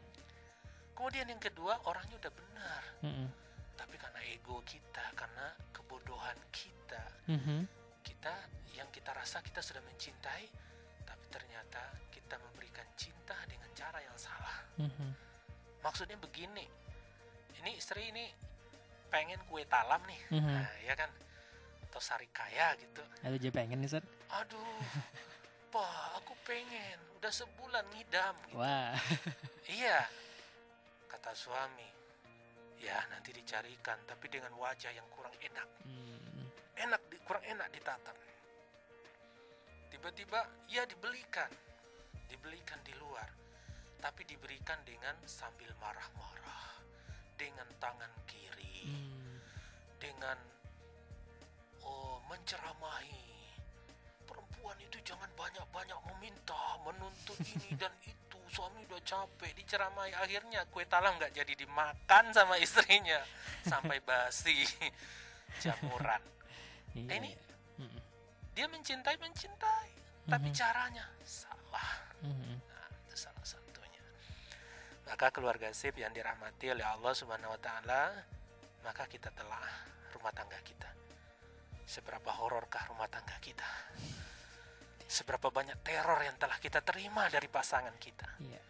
[0.96, 3.26] kemudian yang kedua orangnya udah benar Mhm.
[3.76, 7.66] tapi karena ego kita karena kebodohan kita Mhm.
[8.06, 8.32] kita
[8.78, 10.46] yang kita rasa kita sudah mencintai
[11.04, 11.82] tapi ternyata
[12.14, 15.10] kita memberikan cinta dengan cara yang salah Mhm.
[15.82, 16.64] maksudnya begini
[17.60, 18.30] ini istri ini
[19.10, 20.50] pengen kue talam nih Mhm.
[20.50, 21.10] nah, ya kan
[21.96, 24.04] atau sari kaya gitu Aduh, jadi pengen nih, Sat.
[24.28, 24.84] aduh
[25.72, 28.60] pak aku pengen udah sebulan ngidam gitu.
[28.60, 28.92] Wah.
[29.80, 30.04] iya
[31.08, 31.88] kata suami
[32.76, 36.44] ya nanti dicarikan tapi dengan wajah yang kurang enak Hmm.
[36.76, 38.12] enak di, kurang enak ditatap
[39.88, 41.48] tiba-tiba ya dibelikan
[42.28, 43.32] dibelikan di luar
[44.04, 46.76] tapi diberikan dengan sambil marah-marah
[47.40, 49.40] dengan tangan kiri Hmm.
[49.96, 50.36] dengan
[51.86, 53.22] oh menceramahi.
[54.26, 58.38] Perempuan itu jangan banyak-banyak meminta menuntut ini dan itu.
[58.50, 60.10] Suami udah capek diceramai.
[60.18, 63.22] Akhirnya kue talam nggak jadi dimakan sama istrinya.
[63.62, 64.66] Sampai basi.
[65.62, 66.22] Jamuran.
[66.96, 67.30] Iya, ini
[67.78, 68.00] iya.
[68.56, 69.90] Dia mencintai mencintai.
[70.26, 70.56] Tapi Mhm.
[70.56, 71.90] caranya salah.
[72.24, 72.56] Mhm.
[72.66, 74.02] nah, itu salah satunya.
[75.06, 78.02] Maka keluarga sip yang dirahmati oleh Allah subhanahu wa taala
[78.82, 79.62] maka kita telah
[80.14, 80.86] rumah tangga kita
[81.86, 83.66] seberapa hororkah rumah tangga kita
[85.06, 88.60] seberapa banyak teror yang telah kita terima dari pasangan kita Iya.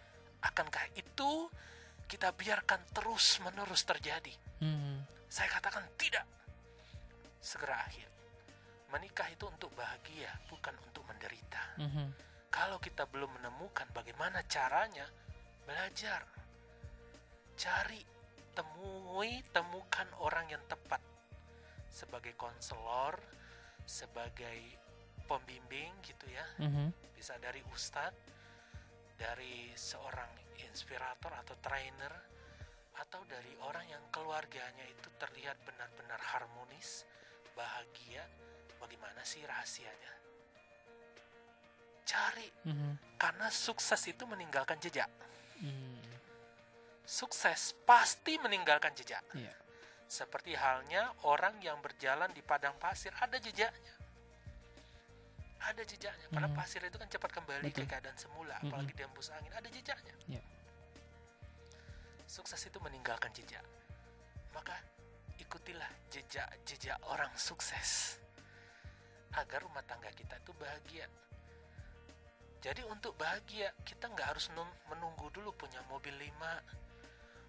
[0.45, 1.49] akankah itu
[2.07, 5.03] kita biarkan terus menerus terjadi Mhm.
[5.33, 6.29] saya katakan tidak
[7.41, 8.07] segera akhir
[8.93, 12.07] menikah itu untuk bahagia bukan untuk menderita Mhm.
[12.53, 15.05] kalau kita belum menemukan bagaimana caranya,
[15.67, 16.25] belajar.
[17.57, 18.01] Cari,
[18.57, 21.01] temui, temukan orang yang tepat
[21.97, 23.17] sebagai konselor,
[23.89, 24.61] sebagai
[25.25, 26.45] pembimbing gitu ya.
[26.61, 26.93] Mhm.
[27.17, 28.21] Bisa dari ustadz,
[29.17, 30.29] dari seorang
[30.61, 32.13] inspirator atau trainer
[33.01, 37.09] atau dari orang yang keluarganya itu terlihat benar-benar harmonis,
[37.57, 38.29] bahagia,
[38.77, 40.13] bagaimana sih rahasianya?
[42.07, 43.17] Cari, Mhm.
[43.17, 45.11] karena sukses itu meninggalkan jejak.
[45.59, 46.05] Hmm.
[47.03, 49.25] Sukses pasti meninggalkan jejak.
[49.35, 49.66] Iya.
[50.07, 53.95] Seperti halnya orang yang berjalan di padang pasir, ada jejaknya.
[55.67, 56.57] Ada jejaknya, karena Mhm.
[56.57, 57.91] pasir itu kan cepat kembali ke Betul.
[57.91, 58.71] keadaan semula, Mhm.
[58.71, 60.15] apalagi dihembus angin, ada jejaknya.
[60.31, 60.43] Iya.
[62.27, 63.65] Sukses itu meninggalkan jejak.
[64.55, 64.79] Maka
[65.43, 68.23] ikutilah jejak-jejak orang sukses.
[69.35, 71.11] Agar rumah tangga kita itu bahagia.
[72.63, 76.63] Jadi untuk bahagia, kita nggak harus nung- menunggu dulu punya mobil lima,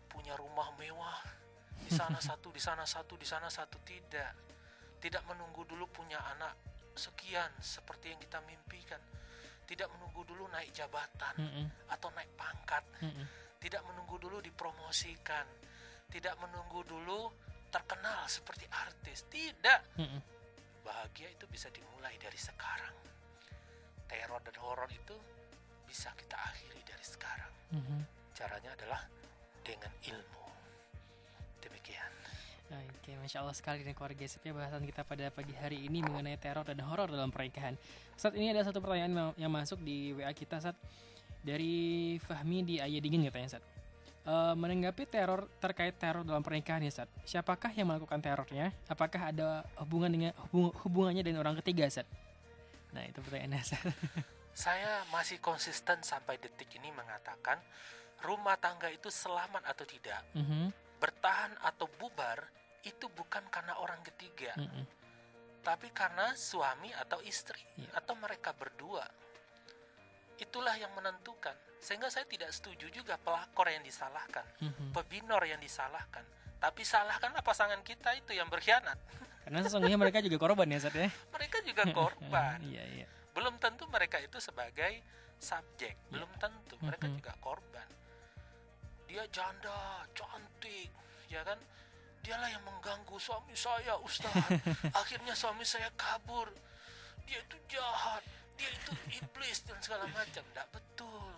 [0.10, 1.22] punya rumah mewah,
[1.84, 3.78] di sana satu, di sana satu, di sana satu.
[3.84, 4.34] Tidak.
[4.98, 6.58] Tidak menunggu dulu punya anak
[6.98, 9.00] sekian seperti yang kita mimpikan.
[9.68, 11.92] Tidak menunggu dulu naik jabatan Mhm.
[11.92, 13.26] atau naik pangkat Mhm.
[13.60, 15.44] tidak menunggu dulu dipromosikan,
[16.10, 17.30] tidak menunggu dulu
[17.68, 19.28] terkenal seperti artis.
[19.28, 20.00] Tidak.
[20.00, 20.20] Mhm.
[20.88, 22.96] Bahagia itu bisa dimulai dari sekarang.
[24.08, 25.20] Teror dan horor itu
[25.84, 27.54] bisa kita akhiri dari sekarang.
[27.76, 28.00] Mhm.
[28.32, 29.04] Caranya adalah
[29.68, 30.47] dengan ilmu.
[31.68, 32.12] Demikian.
[32.68, 36.36] Oke, masya Allah sekali dan keluarga sip ya bahasan kita pada pagi hari ini mengenai
[36.36, 37.80] teror dan horor dalam pernikahan.
[38.16, 40.76] Saat ini ada satu pertanyaan yang- masuk di WA kita saat
[41.40, 41.76] dari
[42.20, 43.66] Fahmi di Ayah Dingin katanya saat.
[44.28, 47.08] menanggapi teror terkait teror dalam pernikahan ya Sat.
[47.24, 48.76] Siapakah yang melakukan terornya?
[48.86, 52.04] Apakah ada hubungan dengan hubung- hubungannya dengan orang ketiga Sat?
[52.92, 53.80] Nah itu pertanyaannya Sat.
[54.52, 57.56] Saya masih konsisten sampai detik ini mengatakan
[58.20, 62.42] rumah tangga itu selamat atau tidak, Mhm, bertahan atau bubar
[62.84, 64.54] itu bukan karena orang ketiga.
[64.56, 64.86] mhm.
[65.60, 68.00] tapi karena suami atau istri Iya.
[68.00, 69.04] atau mereka berdua.
[70.38, 71.52] Itulah yang menentukan.
[71.78, 74.96] Sehingga saya tidak setuju juga pelakor yang disalahkan, Mhm.
[74.96, 76.24] pebinor yang disalahkan.
[76.58, 78.96] Tapi salahkanlah pasangan kita itu yang berkhianat.
[79.44, 81.12] Karena sesungguhnya mereka juga korban ya Sat ya.
[81.36, 82.58] Mereka juga korban.
[82.64, 83.08] Iya iya.
[83.36, 85.04] Belum tentu mereka itu sebagai
[85.36, 87.16] subjek, belum tentu mereka Mhm.
[87.20, 87.88] juga korban.
[89.08, 90.92] Dia janda, cantik,
[91.32, 91.56] ya kan?
[92.20, 94.36] Dialah yang mengganggu suami saya, Ustaz.
[95.00, 96.52] Akhirnya suami saya kabur.
[97.24, 98.24] Dia itu jahat,
[98.60, 98.92] dia itu
[99.24, 100.44] iblis dan segala macam.
[100.44, 101.32] Tidak betul.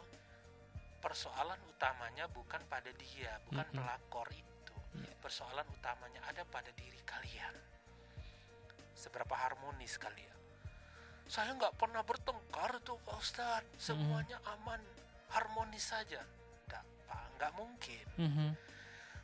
[0.99, 4.75] Persoalan utamanya bukan pada dia, bukan pelakor itu.
[4.97, 5.13] Iya.
[5.21, 7.53] Persoalan utamanya ada pada diri kalian.
[8.97, 10.37] Seberapa harmonis kalian.
[11.29, 13.77] Saya nggak pernah bertengkar tuh Pak Ustadz.
[13.77, 14.81] Semuanya aman,
[15.29, 16.25] harmonis saja.
[17.39, 18.05] Nggak, mungkin.
[18.19, 18.49] Mhm.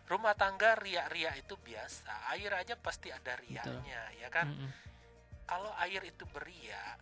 [0.05, 2.32] Rumah tangga riak-riak itu biasa.
[2.32, 4.47] Air aja pasti ada riaknya, ya kan?
[4.47, 4.70] Mhm.
[5.43, 6.97] Kalau air itu beriak,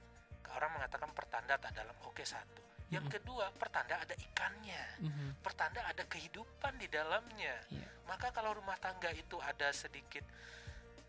[0.58, 2.66] orang mengatakan pertanda tak dalam oke satu.
[2.90, 4.84] Yang kedua, pertanda ada ikannya.
[5.06, 5.28] Mhm.
[5.42, 7.62] Pertanda ada kehidupan di dalamnya.
[7.70, 7.88] Iya.
[8.06, 10.26] Maka kalau rumah tangga itu ada sedikit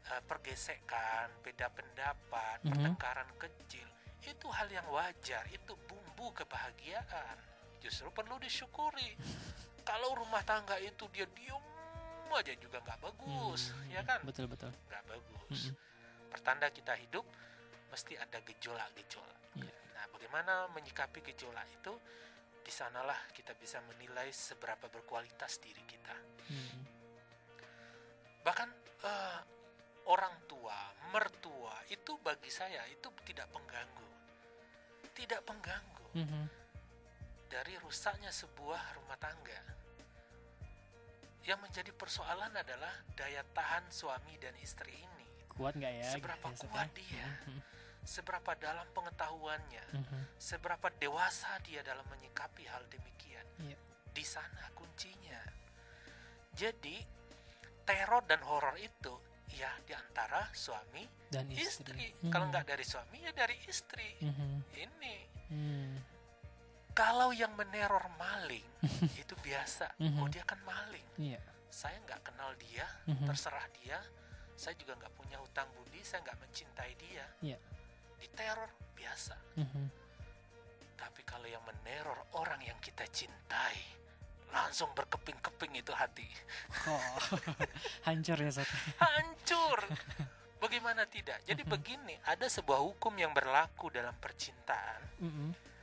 [0.05, 2.68] eh, pergesekan, beda pendapat, Mhm.
[2.68, 3.88] pertengkaran kecil,
[4.20, 7.40] itu hal yang wajar, itu bumbu kebahagiaan.
[7.80, 9.16] Justru perlu disyukuri.
[9.85, 11.62] kalau rumah tangga itu dia diem
[12.35, 14.18] aja juga nggak bagus, Hmm, ya kan?
[14.26, 14.66] Betul betul.
[14.91, 15.70] Nggak bagus.
[15.70, 15.74] Mhm.
[16.35, 17.22] Pertanda kita hidup
[17.95, 19.41] mesti ada gejolak-gejolak.
[19.55, 19.70] Iya.
[19.95, 21.95] Nah, bagaimana menyikapi gejolak itu?
[22.64, 26.16] Di sanalah kita bisa menilai seberapa berkualitas diri kita.
[26.51, 26.80] Mhm.
[28.43, 28.68] Bahkan
[29.05, 29.41] eh,
[30.11, 30.74] orang tua,
[31.14, 34.09] mertua itu bagi saya itu tidak pengganggu.
[35.14, 36.64] Tidak pengganggu Mhm.
[37.55, 39.62] Dari rusaknya sebuah rumah tangga.
[41.46, 45.28] Yang menjadi persoalan adalah daya tahan suami dan istri ini.
[45.55, 46.09] Kuat nggak ya?
[46.18, 46.98] Seberapa gitu, kuat ya?
[46.98, 47.26] dia?
[47.46, 47.61] Mhm.
[48.05, 50.20] Seberapa dalam pengetahuannya, Mhm.
[50.34, 53.46] seberapa dewasa dia dalam menyikapi hal demikian.
[53.62, 53.78] Iya.
[54.11, 55.38] Di sana kuncinya.
[56.59, 57.07] Jadi
[57.86, 59.14] teror dan horor itu
[59.55, 62.11] ya di antara suami Dan istri.
[62.11, 62.30] istri.
[62.34, 62.50] Kalau Mhm.
[62.50, 64.11] nggak dari suami ya dari istri.
[64.18, 64.50] Mhm.
[64.74, 65.14] Ini
[65.55, 66.14] Hmm.
[66.95, 68.64] Kalau yang meneror maling
[69.18, 69.99] itu biasa.
[69.99, 70.18] Mhm.
[70.22, 71.05] Oh dia kan maling.
[71.18, 71.42] Iya.
[71.68, 73.26] Saya nggak kenal dia, Mhm.
[73.26, 73.99] terserah dia.
[74.55, 75.99] Saya juga nggak punya hutang budi.
[76.07, 77.26] Saya nggak mencintai dia.
[77.42, 77.59] Iya.
[78.22, 79.34] Diteror biasa.
[79.59, 79.84] Mhm.
[80.95, 83.76] Tapi kalau yang meneror orang yang kita cintai,
[84.55, 86.30] langsung berkeping-keping itu hati.
[86.86, 87.18] Oh,
[88.07, 88.70] hancur ya Sat.
[89.03, 89.82] Hancur.
[90.62, 91.42] Bagaimana tidak?
[91.45, 95.03] Jadi begini, ada sebuah hukum yang berlaku dalam percintaan.
[95.20, 95.74] Mhm.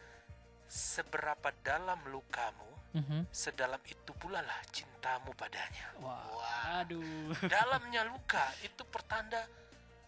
[0.71, 3.27] Seberapa dalam lukamu, Mhm.
[3.27, 5.91] sedalam itu pula lah cintamu padanya.
[5.99, 6.79] Wah, Wah.
[6.79, 7.27] aduh.
[7.51, 9.43] Dalamnya luka itu pertanda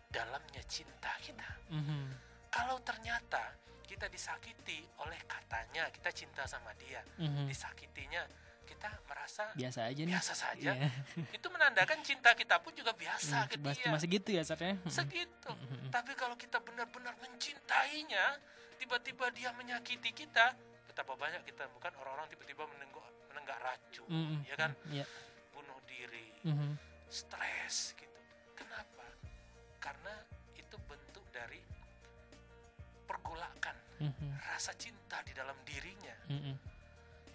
[0.07, 1.51] dalamnya cinta kita.
[1.68, 2.16] Mhm.
[2.47, 7.43] Kalau ternyata kita disakiti oleh katanya kita cinta sama dia, Mhm.
[7.43, 8.24] disakitinya
[8.64, 10.72] kita merasa biasa aja nih biasa saja.
[10.72, 10.88] Iya.
[11.36, 13.91] Itu menandakan cinta kita pun juga biasa ke Mas- dia.
[13.91, 15.51] masih gitu ya Sat ya Segitu.
[15.91, 18.39] Tapi kalau kita benar-benar mencintainya,
[18.84, 20.52] tiba-tiba dia menyakiti kita,
[20.92, 24.44] betapa banyak kita bukan orang-orang tiba-tiba menenggak menenggak racun, Mm-mm.
[24.44, 24.76] ya kan?
[24.92, 25.08] Iya.
[25.56, 26.76] Bunuh diri, Mhm.
[27.08, 28.20] stres gitu.
[28.60, 29.08] Kenapa?
[29.80, 30.12] Karena
[30.60, 31.64] itu bentuk dari
[33.08, 34.36] pergolakan Mhm.
[34.52, 36.54] rasa cinta di dalam dirinya, Mhm.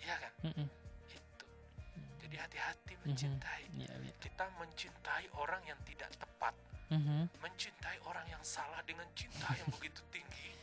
[0.04, 0.32] ya kan?
[0.52, 0.68] Mhm.
[1.08, 1.46] Itu.
[2.28, 3.02] Jadi hati-hati Mhm.
[3.08, 3.64] mencintai.
[3.72, 4.12] Iya, iya.
[4.20, 6.52] Kita mencintai orang yang tidak tepat,
[6.92, 7.40] Mhm.
[7.40, 10.57] mencintai orang yang salah dengan cinta yang begitu tinggi,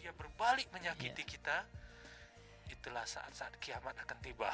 [0.00, 1.28] dia berbalik menyakiti Iya.
[1.28, 1.56] kita.
[2.72, 4.48] Itulah saat-saat kiamat akan tiba.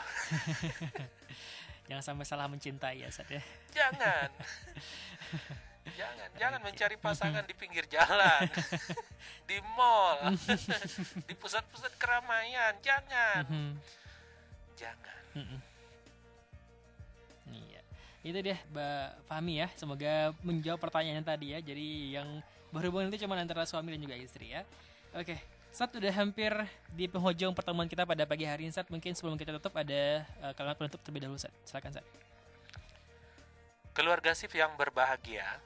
[1.87, 3.39] Jangan sampai salah mencintai ya Sat ya
[3.71, 4.27] Jangan.
[5.95, 8.43] jangan, jangan mencari pasangan di pinggir jalan,
[9.49, 10.35] di mall,
[11.31, 12.75] di pusat-pusat keramaian.
[12.83, 13.47] Jangan.
[13.47, 13.71] Mhm.
[14.75, 15.21] Jangan.
[15.39, 15.59] Mhm.
[17.55, 17.81] Iya.
[18.27, 19.71] Itu dia Mbak Fahmi ya.
[19.79, 21.63] Semoga menjawab pertanyaan tadi ya.
[21.63, 22.43] Jadi yang
[22.75, 24.67] berhubungan itu cuma antara suami dan juga istri ya.
[25.17, 25.41] Oke.
[25.73, 26.53] Sat udah hampir
[26.93, 28.89] di penghujung pertemuan kita pada pagi hari ini Sat.
[28.93, 31.53] Mungkin sebelum kita tutup ada eh, kalimat penutup terlebih dahulu Sat.
[31.65, 32.05] Silakan Sat.
[33.97, 35.57] Keluarga sip yang berbahagia,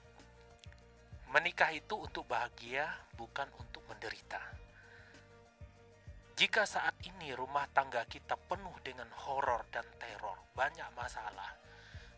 [1.34, 2.86] menikah itu untuk bahagia,
[3.18, 4.38] bukan untuk menderita.
[6.38, 11.58] Jika saat ini rumah tangga kita penuh dengan horor dan teror, banyak masalah,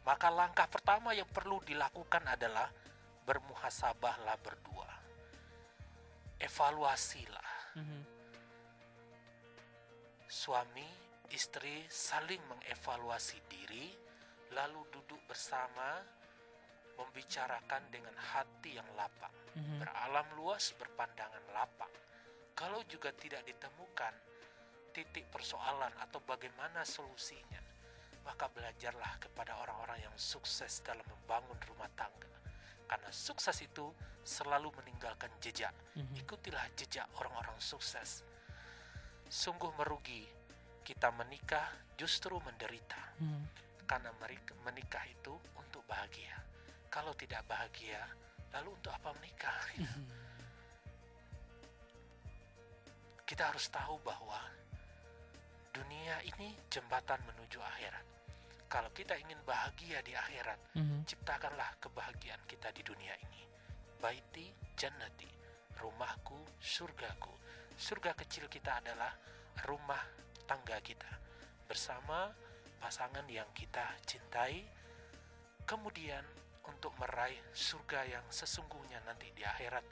[0.04, 2.68] maka langkah pertama yang perlu dilakukan adalah
[3.24, 5.01] bermuhasabahlah berdua.
[6.42, 7.50] Evaluasilah.
[7.78, 8.00] Mhm.
[10.26, 10.88] Suami,
[11.30, 13.94] istri saling mengevaluasi diri,
[14.50, 16.02] lalu duduk bersama,
[16.98, 19.86] membicarakan dengan hati yang lapang, Mhm.
[19.86, 21.92] beralam luas, berpandangan lapang.
[22.52, 24.12] Kalau juga tidak ditemukan
[24.92, 27.62] titik persoalan atau bagaimana solusinya,
[28.26, 32.41] maka belajarlah kepada orang-orang yang sukses dalam membangun rumah tangga.
[32.92, 33.88] Karena sukses itu
[34.20, 35.72] selalu meninggalkan jejak.
[35.96, 36.12] Mhm.
[36.20, 38.20] Ikutilah jejak orang-orang sukses.
[39.32, 40.28] Sungguh merugi
[40.84, 43.00] kita menikah justru menderita.
[43.16, 43.48] Mhm.
[43.88, 44.12] Karena
[44.68, 46.36] menikah itu untuk bahagia.
[46.92, 48.04] Kalau tidak bahagia,
[48.52, 49.56] lalu untuk apa menikah?
[53.32, 54.36] Kita harus tahu bahwa
[55.72, 58.04] dunia ini jembatan menuju akhirat.
[58.72, 61.04] Kalau kita ingin bahagia di akhirat, Mhm.
[61.04, 63.44] ciptakanlah kebahagiaan kita di dunia ini.
[64.00, 65.28] Baiti jannati,
[65.76, 67.36] rumahku, surgaku.
[67.76, 69.12] Surga kecil kita adalah
[69.68, 70.00] rumah
[70.48, 71.20] tangga kita
[71.68, 72.32] bersama
[72.80, 74.64] pasangan yang kita cintai.
[75.68, 76.24] Kemudian
[76.64, 79.84] untuk meraih surga yang sesungguhnya nanti di akhirat,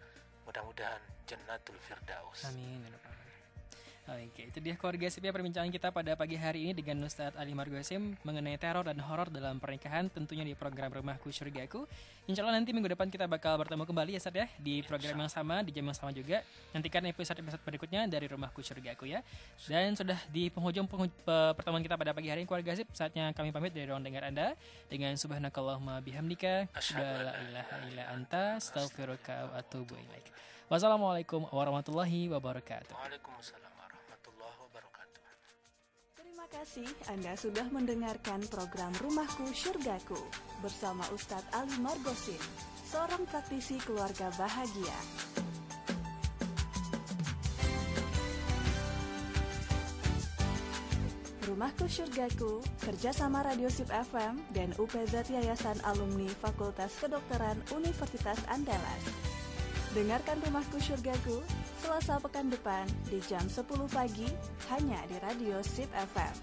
[0.49, 2.49] mudah-mudahan jannatul firdaus.
[2.49, 2.89] Amin.
[4.11, 7.55] Oke, itu dia keluarga sip ya perbincangan kita pada pagi hari ini dengan Ustadz Ali
[7.55, 11.87] Margosim mengenai teror dan horor dalam pernikahan tentunya di program Rumahku Surgaku.
[12.27, 15.31] Insya Allah nanti minggu depan kita bakal bertemu kembali ya Ustadz ya di program yang
[15.31, 16.43] sama, di jam yang sama juga.
[16.75, 19.23] Nantikan episode-episode berikutnya dari Rumahku Surgaku ya.
[19.71, 23.31] Dan sudah di penghujung penghujung pe- pertemuan kita pada pagi hari ini keluarga sip, saatnya
[23.31, 24.59] kami pamit dari ruang dengar Anda
[24.91, 26.67] dengan subhanakallahumma bihamdika
[26.99, 30.27] la la ilaha illa anta astaghfiruka wa atubu ilaik.
[30.67, 32.95] Wassalamualaikum warahmatullahi wabarakatuh.
[32.99, 33.70] Waalaikumsalam
[36.51, 40.19] kasih Anda sudah mendengarkan program Rumahku Surgaku
[40.59, 42.43] bersama Ustadz Ali Margosin,
[42.91, 44.99] seorang praktisi keluarga bahagia.
[51.47, 59.30] Rumahku Surgaku, kerjasama Radio Sip FM dan UPZ Yayasan Alumni Fakultas Kedokteran Universitas Andalas.
[59.91, 61.43] Dengarkan Rumahku Surgaku
[61.83, 64.31] Selasa pekan depan di jam 10 pagi
[64.71, 66.35] hanya di Radio Sip FM.